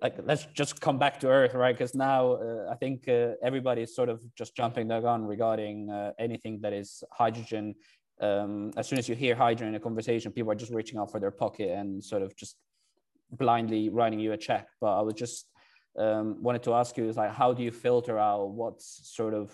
like 0.00 0.16
let's 0.24 0.46
just 0.46 0.80
come 0.80 0.98
back 0.98 1.20
to 1.20 1.28
Earth, 1.28 1.54
right? 1.54 1.76
Because 1.76 1.94
now 1.94 2.34
uh, 2.34 2.68
I 2.70 2.74
think 2.74 3.08
uh, 3.08 3.32
everybody 3.42 3.82
is 3.82 3.94
sort 3.94 4.08
of 4.08 4.20
just 4.34 4.56
jumping 4.56 4.88
the 4.88 5.00
gun 5.00 5.24
regarding 5.24 5.90
uh, 5.90 6.12
anything 6.18 6.60
that 6.62 6.72
is 6.72 7.04
hydrogen. 7.12 7.74
Um, 8.20 8.72
as 8.76 8.88
soon 8.88 8.98
as 8.98 9.08
you 9.08 9.14
hear 9.14 9.34
hydrogen 9.34 9.68
in 9.68 9.74
a 9.74 9.80
conversation, 9.80 10.32
people 10.32 10.50
are 10.50 10.56
just 10.56 10.72
reaching 10.72 10.98
out 10.98 11.10
for 11.10 11.20
their 11.20 11.30
pocket 11.30 11.70
and 11.70 12.02
sort 12.02 12.22
of 12.22 12.36
just 12.36 12.56
blindly 13.30 13.88
writing 13.88 14.18
you 14.18 14.32
a 14.32 14.36
check. 14.36 14.68
But 14.80 14.98
I 14.98 15.02
was 15.02 15.14
just 15.14 15.46
um, 15.98 16.42
wanted 16.42 16.62
to 16.64 16.74
ask 16.74 16.96
you 16.96 17.08
is 17.08 17.16
like, 17.16 17.32
how 17.32 17.52
do 17.52 17.62
you 17.62 17.70
filter 17.70 18.18
out 18.18 18.50
what's 18.50 19.00
sort 19.14 19.34
of 19.34 19.52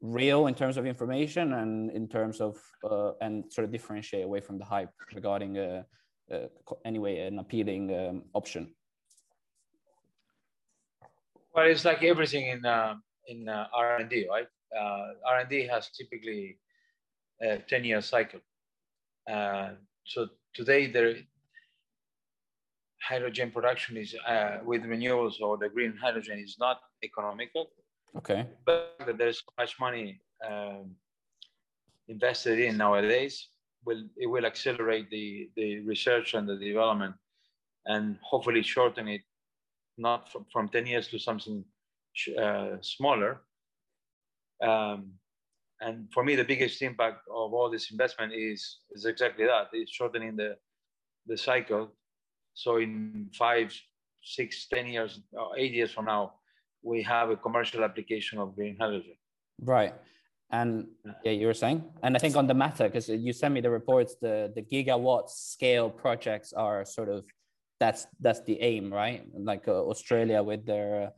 real 0.00 0.46
in 0.46 0.54
terms 0.54 0.76
of 0.76 0.86
information 0.86 1.54
and 1.54 1.90
in 1.90 2.08
terms 2.08 2.40
of 2.40 2.56
uh, 2.88 3.12
and 3.20 3.52
sort 3.52 3.64
of 3.64 3.72
differentiate 3.72 4.24
away 4.24 4.40
from 4.40 4.58
the 4.58 4.64
hype 4.64 4.90
regarding 5.14 5.58
uh, 5.58 5.82
uh, 6.32 6.46
anyway 6.86 7.18
an 7.26 7.38
appealing 7.38 7.92
um, 7.94 8.22
option 8.32 8.72
well 11.54 11.66
it's 11.66 11.84
like 11.84 12.02
everything 12.02 12.46
in 12.46 12.64
uh, 12.64 12.94
in 13.28 13.48
uh, 13.48 13.66
r&d 13.74 14.26
right? 14.30 14.48
Uh, 14.76 15.06
r&d 15.26 15.66
has 15.66 15.90
typically 15.90 16.58
a 17.42 17.58
10 17.58 17.84
year 17.84 18.00
cycle 18.00 18.40
so 20.04 20.28
today 20.54 20.86
there 20.86 21.14
hydrogen 23.02 23.50
production 23.50 23.96
is 23.96 24.14
with 24.64 24.82
renewables 24.82 25.40
or 25.40 25.56
the 25.56 25.68
green 25.68 25.94
hydrogen 26.00 26.38
is 26.38 26.56
not 26.58 26.80
economical. 27.02 27.70
Okay. 28.16 28.46
But 28.66 28.96
there's 29.18 29.38
so 29.38 29.52
much 29.58 29.78
money 29.80 30.20
um, 30.48 30.94
invested 32.08 32.58
in 32.58 32.76
nowadays, 32.76 33.48
will 33.84 34.02
it 34.16 34.26
will 34.26 34.46
accelerate 34.46 35.08
the 35.10 35.48
the 35.56 35.80
research 35.80 36.34
and 36.34 36.48
the 36.48 36.56
development, 36.56 37.14
and 37.86 38.18
hopefully 38.22 38.62
shorten 38.62 39.08
it, 39.08 39.22
not 40.00 40.32
from, 40.32 40.46
from 40.52 40.68
ten 40.68 40.86
years 40.86 41.08
to 41.08 41.18
something 41.18 41.64
uh, 42.44 42.76
smaller. 42.80 43.42
Um, 44.62 45.12
and 45.80 46.08
for 46.12 46.22
me, 46.24 46.36
the 46.36 46.44
biggest 46.44 46.82
impact 46.82 47.20
of 47.28 47.54
all 47.54 47.70
this 47.70 47.90
investment 47.90 48.32
is 48.34 48.80
is 48.92 49.04
exactly 49.04 49.46
that: 49.46 49.68
it's 49.72 49.92
shortening 49.92 50.36
the 50.36 50.56
the 51.26 51.36
cycle. 51.36 51.92
So 52.54 52.78
in 52.78 53.30
five, 53.38 53.68
six, 54.22 54.66
ten 54.66 54.86
years, 54.88 55.20
eight 55.56 55.72
years 55.72 55.92
from 55.92 56.06
now, 56.06 56.34
we 56.82 57.02
have 57.02 57.30
a 57.30 57.36
commercial 57.36 57.84
application 57.84 58.38
of 58.38 58.54
green 58.56 58.76
hydrogen. 58.80 59.16
Right. 59.60 59.94
And 60.52 60.88
yeah, 61.24 61.32
you 61.32 61.46
were 61.46 61.54
saying, 61.54 61.84
and 62.02 62.16
I 62.16 62.18
think 62.18 62.34
on 62.36 62.48
the 62.48 62.54
matter, 62.54 62.88
because 62.88 63.08
you 63.08 63.32
sent 63.32 63.54
me 63.54 63.60
the 63.60 63.70
reports, 63.70 64.16
the 64.20 64.52
the 64.56 64.62
gigawatt 64.62 65.30
scale 65.30 65.88
projects 65.88 66.52
are 66.52 66.84
sort 66.84 67.08
of 67.08 67.24
that's 67.80 68.06
that's 68.20 68.42
the 68.42 68.60
aim, 68.60 68.92
right? 68.92 69.24
Like 69.34 69.66
uh, 69.66 69.82
Australia 69.92 70.42
with 70.42 70.64
their, 70.66 71.12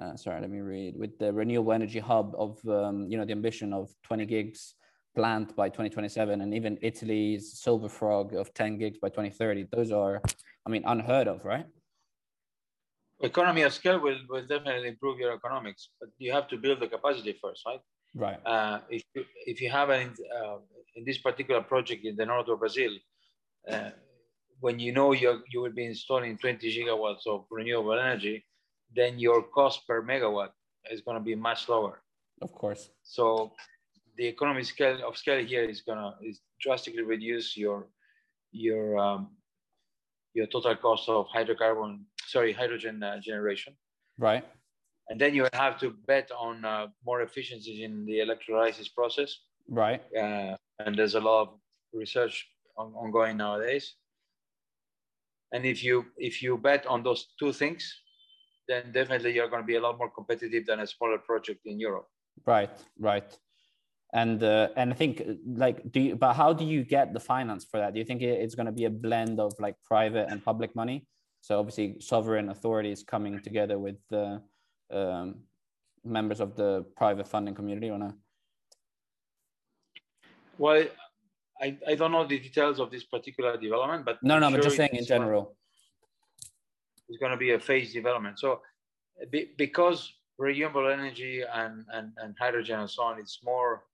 uh, 0.00 0.16
sorry, 0.16 0.40
let 0.40 0.50
me 0.50 0.60
read, 0.60 0.96
with 0.96 1.18
the 1.18 1.32
renewable 1.32 1.72
energy 1.72 1.98
hub 1.98 2.34
of 2.38 2.58
um, 2.68 3.06
you 3.10 3.18
know 3.18 3.24
the 3.24 3.32
ambition 3.32 3.72
of 3.74 3.90
20 4.04 4.24
gigs 4.24 4.74
plant 5.14 5.54
by 5.54 5.68
2027, 5.68 6.40
and 6.40 6.54
even 6.54 6.78
Italy's 6.82 7.60
Silver 7.60 7.88
Frog 7.88 8.34
of 8.34 8.54
10 8.54 8.78
gigs 8.78 8.98
by 8.98 9.08
2030. 9.08 9.66
Those 9.70 9.92
are, 9.92 10.20
I 10.66 10.70
mean, 10.70 10.82
unheard 10.86 11.28
of, 11.28 11.44
right? 11.44 11.66
economy 13.20 13.62
of 13.62 13.72
scale 13.72 14.00
will, 14.00 14.18
will 14.28 14.46
definitely 14.46 14.88
improve 14.88 15.18
your 15.18 15.32
economics, 15.32 15.88
but 16.00 16.08
you 16.18 16.32
have 16.32 16.48
to 16.48 16.56
build 16.56 16.80
the 16.80 16.86
capacity 16.86 17.38
first, 17.40 17.62
right? 17.66 17.80
Right. 18.14 18.38
Uh, 18.44 18.80
if 18.90 19.02
you, 19.14 19.24
if 19.46 19.60
you 19.60 19.70
have 19.70 19.90
an 19.90 20.14
uh, 20.36 20.56
in 20.96 21.04
this 21.04 21.18
particular 21.18 21.62
project 21.62 22.04
in 22.04 22.16
the 22.16 22.26
north 22.26 22.48
of 22.48 22.58
Brazil, 22.60 22.92
uh, 23.70 23.90
when 24.60 24.78
you 24.78 24.92
know 24.92 25.12
you 25.12 25.42
you 25.52 25.60
will 25.60 25.72
be 25.72 25.86
installing 25.86 26.38
20 26.38 26.66
gigawatts 26.66 27.26
of 27.26 27.44
renewable 27.50 27.98
energy, 27.98 28.44
then 28.94 29.18
your 29.18 29.42
cost 29.42 29.86
per 29.86 30.02
megawatt 30.02 30.50
is 30.90 31.00
going 31.00 31.16
to 31.16 31.22
be 31.22 31.34
much 31.34 31.68
lower. 31.68 32.02
Of 32.42 32.52
course. 32.52 32.90
So 33.02 33.52
the 34.16 34.26
economy 34.26 34.62
scale 34.62 34.98
of 35.06 35.16
scale 35.16 35.44
here 35.44 35.64
is 35.64 35.80
going 35.80 35.98
to 35.98 36.12
is 36.22 36.40
drastically 36.60 37.02
reduce 37.02 37.56
your 37.56 37.88
your 38.52 38.98
um, 38.98 39.30
your 40.34 40.46
total 40.46 40.76
cost 40.76 41.08
of 41.08 41.26
hydrocarbon 41.28 42.00
sorry 42.26 42.52
hydrogen 42.52 43.02
uh, 43.02 43.20
generation. 43.20 43.74
Right. 44.18 44.44
And 45.10 45.20
then 45.20 45.34
you 45.34 45.46
have 45.52 45.78
to 45.80 45.94
bet 46.06 46.30
on 46.32 46.64
uh, 46.64 46.86
more 47.04 47.20
efficiencies 47.20 47.80
in 47.82 48.06
the 48.06 48.20
electrolysis 48.20 48.88
process. 48.88 49.36
Right. 49.68 50.00
Uh, 50.16 50.56
and 50.78 50.96
there's 50.96 51.14
a 51.14 51.20
lot 51.20 51.42
of 51.42 51.48
research 51.92 52.48
on, 52.78 52.94
ongoing 52.94 53.36
nowadays 53.36 53.96
and 55.54 55.64
if 55.64 55.82
you 55.82 56.04
if 56.18 56.42
you 56.42 56.58
bet 56.58 56.86
on 56.86 57.02
those 57.02 57.28
two 57.38 57.52
things 57.52 57.82
then 58.68 58.92
definitely 58.92 59.32
you're 59.34 59.48
going 59.48 59.62
to 59.62 59.66
be 59.66 59.76
a 59.76 59.80
lot 59.80 59.96
more 59.96 60.10
competitive 60.10 60.66
than 60.66 60.80
a 60.80 60.86
smaller 60.86 61.18
project 61.18 61.60
in 61.66 61.78
europe. 61.78 62.08
Right 62.46 62.70
right. 62.98 63.30
And 64.12 64.42
uh, 64.42 64.68
and 64.76 64.92
i 64.92 64.96
think 65.02 65.22
like 65.64 65.78
do 65.94 66.00
you 66.00 66.16
but 66.16 66.34
how 66.34 66.52
do 66.60 66.64
you 66.64 66.80
get 66.96 67.12
the 67.12 67.20
finance 67.20 67.64
for 67.70 67.78
that? 67.80 67.94
Do 67.94 67.98
you 68.00 68.06
think 68.10 68.22
it's 68.22 68.56
going 68.58 68.70
to 68.72 68.78
be 68.80 68.86
a 68.86 68.94
blend 69.06 69.40
of 69.40 69.52
like 69.58 69.76
private 69.92 70.26
and 70.30 70.44
public 70.50 70.74
money? 70.74 71.06
So 71.40 71.58
obviously 71.60 72.00
sovereign 72.00 72.48
authorities 72.48 73.02
coming 73.02 73.40
together 73.48 73.78
with 73.78 73.96
the 74.08 74.40
um, 74.90 75.26
members 76.04 76.40
of 76.40 76.56
the 76.56 76.84
private 76.96 77.26
funding 77.26 77.54
community 77.54 77.90
or 77.90 77.98
not 77.98 78.14
well 80.58 80.84
I, 81.60 81.78
I 81.88 81.94
don't 81.94 82.12
know 82.12 82.26
the 82.26 82.38
details 82.38 82.80
of 82.80 82.90
this 82.90 83.04
particular 83.04 83.56
development, 83.56 84.04
but 84.04 84.22
no, 84.22 84.38
no, 84.38 84.48
sure 84.48 84.58
but 84.58 84.64
just 84.64 84.76
saying 84.76 84.94
in 84.94 85.04
general. 85.04 85.56
It's 87.08 87.18
going 87.18 87.32
to 87.32 87.38
be 87.38 87.52
a 87.52 87.60
phase 87.60 87.92
development. 87.92 88.38
So, 88.38 88.60
be, 89.30 89.50
because 89.56 90.12
renewable 90.38 90.88
energy 90.88 91.42
and, 91.42 91.84
and, 91.92 92.12
and 92.16 92.34
hydrogen 92.38 92.80
and 92.80 92.90
so 92.90 93.02
on, 93.04 93.20
it's 93.20 93.40
more 93.44 93.84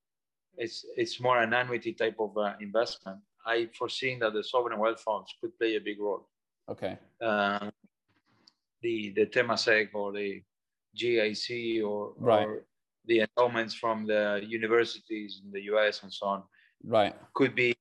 it's 0.56 0.84
it's 0.96 1.20
more 1.20 1.40
an 1.40 1.52
annuity 1.52 1.92
type 1.92 2.16
of 2.18 2.36
uh, 2.36 2.54
investment. 2.60 3.18
I 3.46 3.68
foresee 3.78 4.18
that 4.20 4.32
the 4.32 4.44
sovereign 4.44 4.78
wealth 4.78 5.00
funds 5.00 5.34
could 5.40 5.56
play 5.58 5.76
a 5.76 5.80
big 5.80 6.00
role. 6.00 6.28
Okay. 6.68 6.98
Uh, 7.20 7.70
the 8.82 9.10
the 9.10 9.26
Temasek 9.26 9.88
or 9.94 10.12
the 10.12 10.42
GIC 10.96 11.84
or, 11.84 12.14
right. 12.18 12.46
or 12.46 12.64
the 13.06 13.20
endowments 13.20 13.74
from 13.74 14.06
the 14.06 14.40
universities 14.46 15.40
in 15.44 15.50
the 15.52 15.62
US 15.72 16.02
and 16.02 16.12
so 16.12 16.26
on 16.26 16.42
right. 16.84 17.14
Could 17.34 17.54
be 17.54 17.74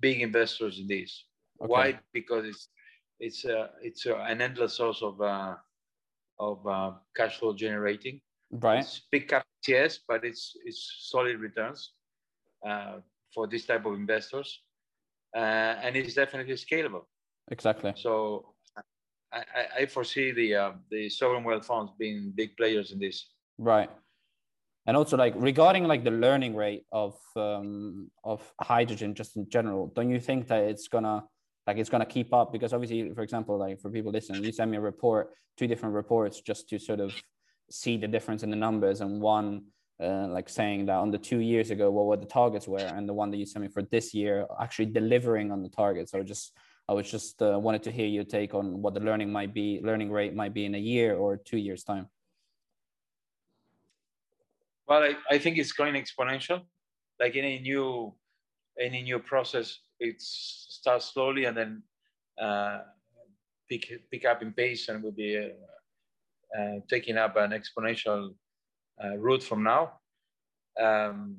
big 0.00 0.20
investors 0.22 0.78
in 0.78 0.86
this. 0.86 1.24
Okay. 1.60 1.68
why? 1.68 1.98
Because 2.12 2.44
it's 2.46 2.68
it's 3.18 3.44
uh, 3.44 3.68
it's 3.82 4.06
uh, 4.06 4.18
an 4.18 4.40
endless 4.40 4.74
source 4.74 5.02
of 5.02 5.20
uh, 5.20 5.54
of 6.38 6.66
uh, 6.66 6.92
cash 7.16 7.38
flow 7.38 7.54
generating. 7.54 8.20
Right. 8.50 8.80
It's 8.80 9.02
big 9.10 9.28
capital 9.28 9.46
yes 9.66 9.98
but 10.06 10.24
it's 10.24 10.56
it's 10.64 11.08
solid 11.10 11.38
returns 11.40 11.92
uh, 12.66 12.98
for 13.34 13.46
this 13.46 13.66
type 13.66 13.84
of 13.84 13.94
investors 13.94 14.62
uh, 15.34 15.74
and 15.82 15.96
it's 15.96 16.14
definitely 16.14 16.54
scalable. 16.54 17.04
Exactly. 17.50 17.92
So 17.96 18.54
I, 19.32 19.42
I 19.80 19.86
foresee 19.86 20.32
the 20.32 20.54
uh, 20.54 20.72
the 20.90 21.08
sovereign 21.08 21.44
wealth 21.44 21.66
funds 21.66 21.92
being 21.98 22.32
big 22.34 22.56
players 22.56 22.92
in 22.92 22.98
this. 22.98 23.26
Right 23.58 23.90
and 24.86 24.96
also 24.96 25.16
like 25.16 25.34
regarding 25.36 25.84
like 25.84 26.04
the 26.04 26.10
learning 26.10 26.54
rate 26.54 26.84
of 26.92 27.14
um, 27.36 28.10
of 28.24 28.40
hydrogen 28.60 29.14
just 29.14 29.36
in 29.36 29.48
general 29.48 29.92
don't 29.94 30.10
you 30.10 30.20
think 30.20 30.46
that 30.48 30.62
it's 30.64 30.88
gonna 30.88 31.24
like 31.66 31.78
it's 31.78 31.90
gonna 31.90 32.06
keep 32.06 32.32
up? 32.32 32.52
Because 32.52 32.72
obviously 32.72 33.12
for 33.14 33.22
example 33.22 33.58
like 33.58 33.80
for 33.80 33.90
people 33.90 34.12
listening 34.12 34.44
you 34.44 34.52
send 34.52 34.70
me 34.70 34.76
a 34.76 34.80
report 34.80 35.30
two 35.56 35.66
different 35.66 35.94
reports 35.94 36.40
just 36.40 36.68
to 36.68 36.78
sort 36.78 37.00
of 37.00 37.12
see 37.70 37.96
the 37.96 38.06
difference 38.06 38.42
in 38.42 38.50
the 38.50 38.56
numbers 38.56 39.00
and 39.00 39.20
one 39.20 39.64
uh, 40.00 40.26
like 40.28 40.48
saying 40.48 40.86
that 40.86 40.96
on 40.96 41.10
the 41.10 41.18
two 41.18 41.38
years 41.38 41.70
ago 41.70 41.90
what 41.90 42.06
what 42.06 42.20
the 42.20 42.26
targets 42.26 42.68
were 42.68 42.78
and 42.78 43.08
the 43.08 43.14
one 43.14 43.30
that 43.30 43.38
you 43.38 43.46
sent 43.46 43.62
me 43.64 43.68
for 43.68 43.82
this 43.82 44.14
year 44.14 44.46
actually 44.60 44.86
delivering 44.86 45.50
on 45.50 45.62
the 45.62 45.68
targets. 45.68 46.12
So 46.12 46.22
just 46.22 46.52
i 46.88 46.92
was 46.92 47.10
just 47.10 47.42
uh, 47.42 47.58
wanted 47.58 47.82
to 47.82 47.90
hear 47.90 48.06
your 48.06 48.22
take 48.22 48.54
on 48.54 48.80
what 48.80 48.94
the 48.94 49.00
learning 49.00 49.32
might 49.32 49.52
be 49.52 49.80
learning 49.82 50.10
rate 50.10 50.34
might 50.34 50.54
be 50.54 50.64
in 50.66 50.74
a 50.76 50.78
year 50.78 51.16
or 51.16 51.36
two 51.36 51.58
years 51.58 51.82
time 51.82 52.06
well, 54.88 55.02
I, 55.02 55.14
I 55.30 55.38
think 55.38 55.58
it's 55.58 55.72
going 55.72 55.94
exponential. 55.94 56.62
Like 57.20 57.36
any 57.36 57.58
new 57.60 58.14
any 58.78 59.02
new 59.02 59.18
process, 59.18 59.78
it 59.98 60.20
starts 60.20 61.12
slowly 61.12 61.46
and 61.46 61.56
then 61.56 61.82
uh, 62.40 62.80
pick 63.68 64.10
pick 64.10 64.24
up 64.24 64.42
in 64.42 64.52
pace 64.52 64.88
and 64.88 65.02
will 65.02 65.12
be 65.12 65.36
uh, 65.38 66.60
uh, 66.60 66.80
taking 66.88 67.16
up 67.16 67.36
an 67.36 67.50
exponential 67.50 68.34
uh, 69.02 69.16
route 69.16 69.42
from 69.42 69.62
now. 69.62 69.92
Um, 70.80 71.38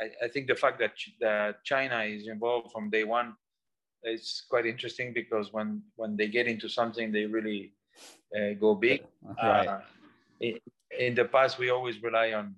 I, 0.00 0.26
I, 0.26 0.28
think 0.28 0.46
the 0.46 0.54
fact 0.54 0.78
that 0.78 0.92
that 1.20 1.64
China 1.64 2.02
is 2.04 2.28
involved 2.28 2.70
from 2.72 2.88
day 2.88 3.04
one 3.04 3.34
is 4.04 4.44
quite 4.48 4.64
interesting 4.64 5.12
because 5.12 5.52
when 5.52 5.82
when 5.96 6.16
they 6.16 6.28
get 6.28 6.46
into 6.46 6.68
something, 6.68 7.10
they 7.10 7.26
really 7.26 7.74
uh, 8.36 8.54
go 8.60 8.74
big. 8.74 9.04
Right. 9.42 9.66
Uh, 9.66 9.80
in, 10.40 10.58
in 10.98 11.14
the 11.14 11.24
past, 11.24 11.58
we 11.58 11.70
always 11.70 12.02
rely 12.02 12.32
on 12.32 12.54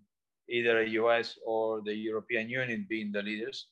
either 0.48 0.81
a 0.81 0.88
US 1.00 1.38
or 1.44 1.81
the 1.83 1.94
European 1.94 2.48
Union 2.48 2.87
being 2.88 3.12
the 3.12 3.22
leaders. 3.22 3.66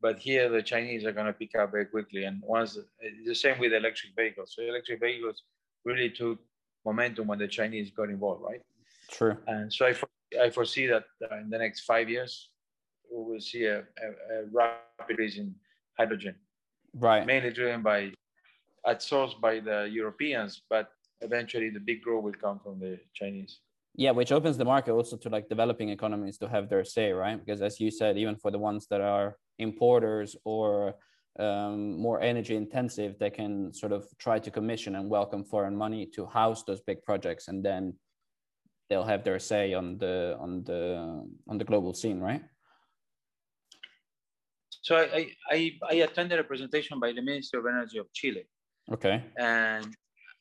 But 0.00 0.18
here, 0.18 0.48
the 0.48 0.62
Chinese 0.62 1.04
are 1.04 1.12
going 1.12 1.26
to 1.26 1.32
pick 1.32 1.54
up 1.58 1.70
very 1.70 1.86
quickly. 1.86 2.24
And 2.24 2.42
once 2.44 2.78
the 3.24 3.34
same 3.34 3.58
with 3.58 3.72
electric 3.72 4.14
vehicles. 4.14 4.52
So 4.54 4.62
electric 4.62 5.00
vehicles 5.00 5.42
really 5.84 6.10
took 6.10 6.38
momentum 6.84 7.26
when 7.26 7.38
the 7.38 7.48
Chinese 7.48 7.90
got 7.90 8.10
involved, 8.10 8.42
right? 8.44 8.60
True. 9.10 9.36
And 9.46 9.72
so 9.72 9.86
I, 9.86 9.94
I 10.42 10.50
foresee 10.50 10.86
that 10.86 11.04
uh, 11.30 11.36
in 11.38 11.48
the 11.48 11.58
next 11.58 11.80
five 11.80 12.10
years, 12.10 12.50
we 13.10 13.22
will 13.24 13.40
see 13.40 13.64
a, 13.64 13.78
a, 13.78 14.08
a 14.34 14.44
rapid 14.52 15.18
rise 15.18 15.38
in 15.38 15.54
hydrogen. 15.98 16.34
Right. 16.94 17.26
Mainly 17.26 17.50
driven 17.50 17.82
by, 17.82 18.12
at 18.86 19.02
source 19.02 19.34
by 19.34 19.60
the 19.60 19.88
Europeans, 19.90 20.62
but 20.68 20.90
eventually 21.20 21.70
the 21.70 21.80
big 21.80 22.02
growth 22.02 22.24
will 22.24 22.34
come 22.34 22.60
from 22.62 22.78
the 22.78 22.98
Chinese 23.14 23.60
yeah 23.96 24.10
which 24.10 24.30
opens 24.30 24.56
the 24.56 24.64
market 24.64 24.92
also 24.92 25.16
to 25.16 25.28
like 25.28 25.48
developing 25.48 25.88
economies 25.88 26.38
to 26.38 26.48
have 26.48 26.68
their 26.68 26.84
say 26.84 27.10
right? 27.12 27.38
Because 27.44 27.62
as 27.62 27.80
you 27.80 27.90
said 27.90 28.16
even 28.18 28.36
for 28.36 28.50
the 28.50 28.58
ones 28.58 28.86
that 28.90 29.00
are 29.00 29.36
importers 29.58 30.36
or 30.44 30.94
um, 31.38 31.98
more 31.98 32.20
energy 32.20 32.56
intensive 32.56 33.18
they 33.18 33.30
can 33.30 33.72
sort 33.72 33.92
of 33.92 34.06
try 34.18 34.38
to 34.38 34.50
commission 34.50 34.96
and 34.96 35.08
welcome 35.10 35.44
foreign 35.44 35.76
money 35.76 36.06
to 36.14 36.26
house 36.26 36.62
those 36.64 36.80
big 36.82 37.02
projects 37.02 37.48
and 37.48 37.64
then 37.64 37.94
they'll 38.88 39.04
have 39.04 39.24
their 39.24 39.38
say 39.38 39.74
on 39.74 39.98
the 39.98 40.36
on 40.38 40.62
the 40.64 41.26
on 41.48 41.58
the 41.58 41.64
global 41.64 41.92
scene 41.94 42.20
right? 42.20 42.42
So 44.82 44.96
i 44.96 45.30
i, 45.50 45.72
I 45.90 45.94
attended 46.06 46.38
a 46.38 46.44
presentation 46.44 47.00
by 47.00 47.12
the 47.12 47.22
minister 47.22 47.58
of 47.58 47.66
energy 47.66 47.98
of 47.98 48.12
chile. 48.12 48.44
Okay. 48.92 49.24
And 49.38 49.96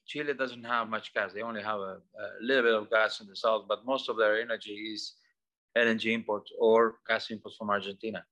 Chile 0.06 0.34
doesn't 0.34 0.64
have 0.64 0.90
much 0.90 1.14
gas. 1.14 1.34
They 1.34 1.42
only 1.42 1.64
have 1.64 1.80
a, 1.80 1.98
a, 2.24 2.26
little 2.42 2.64
bit 2.64 2.74
of 2.76 2.90
gas 2.90 3.22
in 3.22 3.28
the 3.28 3.36
south, 3.36 3.66
but 3.68 3.86
most 3.86 4.10
of 4.10 4.18
their 4.18 4.40
energy 4.40 4.74
is 4.94 5.16
LNG 5.78 6.14
imports 6.14 6.52
or 6.60 6.96
gas 7.08 7.32
imports 7.32 7.58
from 7.58 7.70
Argentina. 7.70 8.24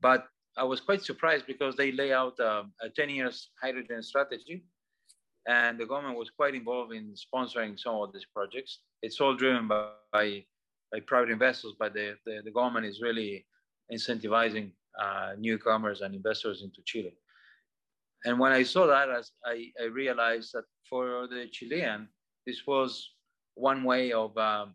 But 0.00 0.26
I 0.56 0.64
was 0.64 0.80
quite 0.80 1.02
surprised 1.02 1.46
because 1.46 1.76
they 1.76 1.90
lay 1.92 2.12
out 2.12 2.38
a, 2.38 2.64
a 2.80 2.88
10 2.94 3.10
years 3.10 3.50
hydrogen 3.60 4.02
strategy 4.02 4.64
and 5.46 5.78
the 5.78 5.86
government 5.86 6.18
was 6.18 6.30
quite 6.30 6.54
involved 6.54 6.94
in 6.94 7.14
sponsoring 7.14 7.78
some 7.78 7.96
of 7.96 8.12
these 8.12 8.26
projects. 8.34 8.80
It's 9.02 9.20
all 9.20 9.34
driven 9.34 9.68
by, 9.68 9.90
by, 10.12 10.44
by 10.92 11.00
private 11.00 11.30
investors, 11.30 11.72
but 11.78 11.92
the, 11.92 12.16
the, 12.24 12.40
the, 12.44 12.50
government 12.50 12.86
is 12.86 13.02
really 13.02 13.44
incentivizing 13.92 14.70
uh, 15.00 15.32
newcomers 15.38 16.00
and 16.00 16.14
investors 16.14 16.62
into 16.62 16.80
Chile. 16.84 17.14
And 18.24 18.38
when 18.38 18.52
I 18.52 18.62
saw 18.62 18.86
that, 18.86 19.08
I, 19.44 19.66
I 19.80 19.84
realized 19.86 20.52
that 20.54 20.64
for 20.88 21.26
the 21.28 21.46
Chilean, 21.52 22.08
this 22.46 22.66
was 22.66 23.10
one 23.54 23.84
way 23.84 24.12
of 24.12 24.36
um, 24.38 24.74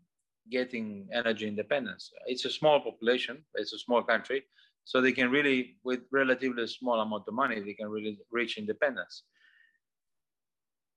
getting 0.50 1.08
energy 1.12 1.46
independence. 1.46 2.10
It's 2.26 2.44
a 2.44 2.50
small 2.50 2.80
population, 2.80 3.44
it's 3.54 3.72
a 3.72 3.78
small 3.78 4.02
country, 4.02 4.44
so 4.84 5.00
they 5.00 5.12
can 5.12 5.30
really, 5.30 5.76
with 5.84 6.00
relatively 6.12 6.66
small 6.66 7.00
amount 7.00 7.24
of 7.28 7.34
money, 7.34 7.60
they 7.60 7.74
can 7.74 7.88
really 7.88 8.18
reach 8.30 8.56
independence. 8.56 9.24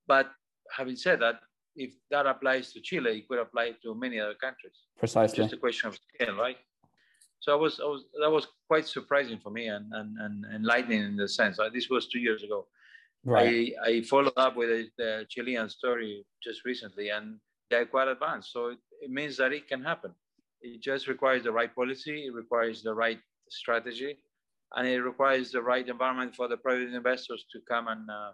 But 0.08 0.32
having 0.76 0.96
said 0.96 1.20
that, 1.22 1.36
if 1.76 1.94
that 2.12 2.28
applies 2.28 2.72
to 2.74 2.82
Chile, 2.82 3.18
it 3.18 3.28
could 3.28 3.40
apply 3.40 3.74
to 3.84 3.96
many 3.96 4.20
other 4.20 4.36
countries. 4.36 4.78
Precisely. 4.98 5.44
It's 5.44 5.52
just 5.52 5.54
a 5.54 5.58
question 5.58 5.90
of 5.90 5.98
scale, 6.14 6.36
right? 6.36 6.58
So 7.44 7.52
I 7.52 7.56
was, 7.56 7.82
I 7.82 7.88
was 7.88 8.06
that 8.22 8.32
was 8.32 8.48
quite 8.70 8.88
surprising 8.88 9.38
for 9.38 9.50
me 9.50 9.68
and, 9.68 9.92
and, 9.92 10.18
and 10.18 10.46
enlightening 10.56 11.04
in 11.04 11.18
the 11.18 11.28
sense. 11.28 11.60
Uh, 11.60 11.70
this 11.74 11.90
was 11.90 12.08
two 12.08 12.20
years 12.20 12.42
ago. 12.42 12.68
Right. 13.26 13.74
I, 13.86 13.90
I 13.90 14.02
followed 14.04 14.38
up 14.38 14.56
with 14.56 14.88
the 14.98 15.26
Chilean 15.30 15.68
story 15.68 16.26
just 16.42 16.64
recently, 16.64 17.10
and 17.10 17.40
they're 17.70 17.86
quite 17.86 18.08
advanced. 18.08 18.54
So 18.54 18.68
it, 18.68 18.78
it 19.02 19.12
means 19.12 19.36
that 19.38 19.52
it 19.52 19.68
can 19.68 19.84
happen. 19.84 20.12
It 20.62 20.82
just 20.82 21.10
requires 21.10 21.44
the 21.44 21.52
right 21.52 21.76
policy, 21.76 22.28
it 22.28 22.34
requires 22.34 22.82
the 22.82 22.94
right 22.94 23.20
strategy, 23.50 24.16
and 24.78 24.88
it 24.88 25.02
requires 25.02 25.52
the 25.52 25.62
right 25.62 25.86
environment 25.86 26.38
for 26.38 26.48
the 26.48 26.56
private 26.56 26.94
investors 26.94 27.44
to 27.52 27.60
come 27.68 27.90
and 27.90 28.10
uh, 28.10 28.32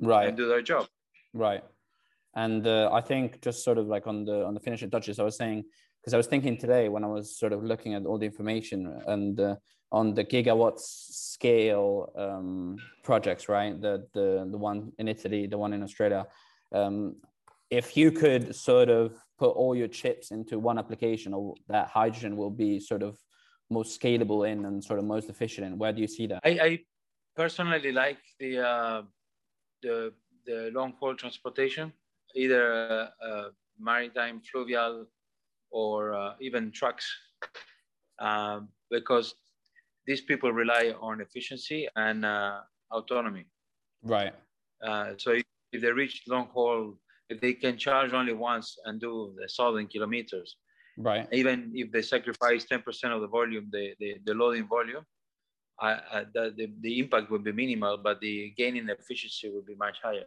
right 0.00 0.28
and 0.28 0.36
do 0.36 0.46
their 0.46 0.62
job. 0.62 0.86
Right. 1.34 1.64
And 2.36 2.64
uh, 2.64 2.90
I 2.92 3.00
think 3.00 3.42
just 3.42 3.64
sort 3.64 3.78
of 3.78 3.88
like 3.88 4.06
on 4.06 4.24
the 4.24 4.44
on 4.44 4.54
the 4.54 4.60
finishing 4.60 4.88
touches, 4.88 5.18
I 5.18 5.24
was 5.24 5.36
saying 5.36 5.64
because 6.06 6.14
I 6.14 6.18
was 6.18 6.28
thinking 6.28 6.56
today 6.56 6.88
when 6.88 7.02
I 7.02 7.08
was 7.08 7.36
sort 7.36 7.52
of 7.52 7.64
looking 7.64 7.94
at 7.94 8.06
all 8.06 8.16
the 8.16 8.26
information 8.26 9.02
and 9.08 9.40
uh, 9.40 9.56
on 9.90 10.14
the 10.14 10.24
gigawatts 10.24 10.84
scale 11.32 12.12
um, 12.16 12.76
projects, 13.02 13.48
right? 13.48 13.80
The 13.80 14.06
the 14.14 14.46
the 14.48 14.56
one 14.56 14.92
in 15.00 15.08
Italy, 15.08 15.48
the 15.48 15.58
one 15.58 15.72
in 15.72 15.82
Australia. 15.82 16.28
Um, 16.72 17.16
if 17.70 17.96
you 17.96 18.12
could 18.12 18.54
sort 18.54 18.88
of 18.88 19.16
put 19.36 19.50
all 19.50 19.74
your 19.74 19.88
chips 19.88 20.30
into 20.30 20.60
one 20.60 20.78
application, 20.78 21.34
or 21.34 21.54
that 21.66 21.88
hydrogen 21.88 22.36
will 22.36 22.50
be 22.50 22.78
sort 22.78 23.02
of 23.02 23.18
most 23.68 24.00
scalable 24.00 24.48
in 24.48 24.64
and 24.64 24.84
sort 24.84 25.00
of 25.00 25.04
most 25.04 25.28
efficient 25.28 25.66
in, 25.66 25.76
where 25.76 25.92
do 25.92 26.00
you 26.00 26.06
see 26.06 26.28
that? 26.28 26.40
I, 26.44 26.50
I 26.68 26.80
personally 27.34 27.90
like 27.90 28.22
the 28.38 28.60
uh, 28.64 29.02
the 29.82 30.12
the 30.46 30.70
long 30.72 30.94
haul 31.00 31.16
transportation, 31.16 31.92
either 32.36 32.62
uh, 33.20 33.26
uh, 33.26 33.48
maritime, 33.76 34.40
fluvial, 34.40 35.06
or 35.70 36.14
uh, 36.14 36.34
even 36.40 36.70
trucks, 36.70 37.06
um, 38.18 38.68
because 38.90 39.34
these 40.06 40.20
people 40.22 40.52
rely 40.52 40.94
on 41.00 41.20
efficiency 41.20 41.88
and 41.96 42.24
uh, 42.24 42.60
autonomy. 42.90 43.44
Right. 44.02 44.32
Uh, 44.82 45.12
so 45.18 45.32
if, 45.32 45.44
if, 45.72 45.82
they 45.82 45.90
reach 45.90 46.22
long 46.28 46.48
haul, 46.52 46.94
if 47.28 47.40
they 47.40 47.54
can 47.54 47.76
charge 47.76 48.12
only 48.12 48.32
once 48.32 48.76
and 48.84 49.00
do 49.00 49.34
the 49.40 49.48
thousand 49.48 49.88
kilometers, 49.88 50.56
right? 50.96 51.26
Even 51.32 51.72
if 51.74 51.90
they 51.90 52.02
sacrifice 52.02 52.64
ten 52.64 52.82
percent 52.82 53.12
of 53.12 53.20
the 53.20 53.26
volume, 53.26 53.68
the, 53.72 53.94
the, 53.98 54.16
the 54.24 54.34
loading 54.34 54.68
volume, 54.68 55.04
I, 55.80 55.90
I, 55.90 56.24
the, 56.32 56.54
the, 56.56 56.72
the 56.80 56.98
impact 56.98 57.30
would 57.30 57.44
be 57.44 57.52
minimal, 57.52 57.98
but 57.98 58.20
the 58.20 58.54
gain 58.56 58.76
in 58.76 58.88
efficiency 58.88 59.50
would 59.50 59.66
be 59.66 59.74
much 59.74 59.98
higher. 60.02 60.24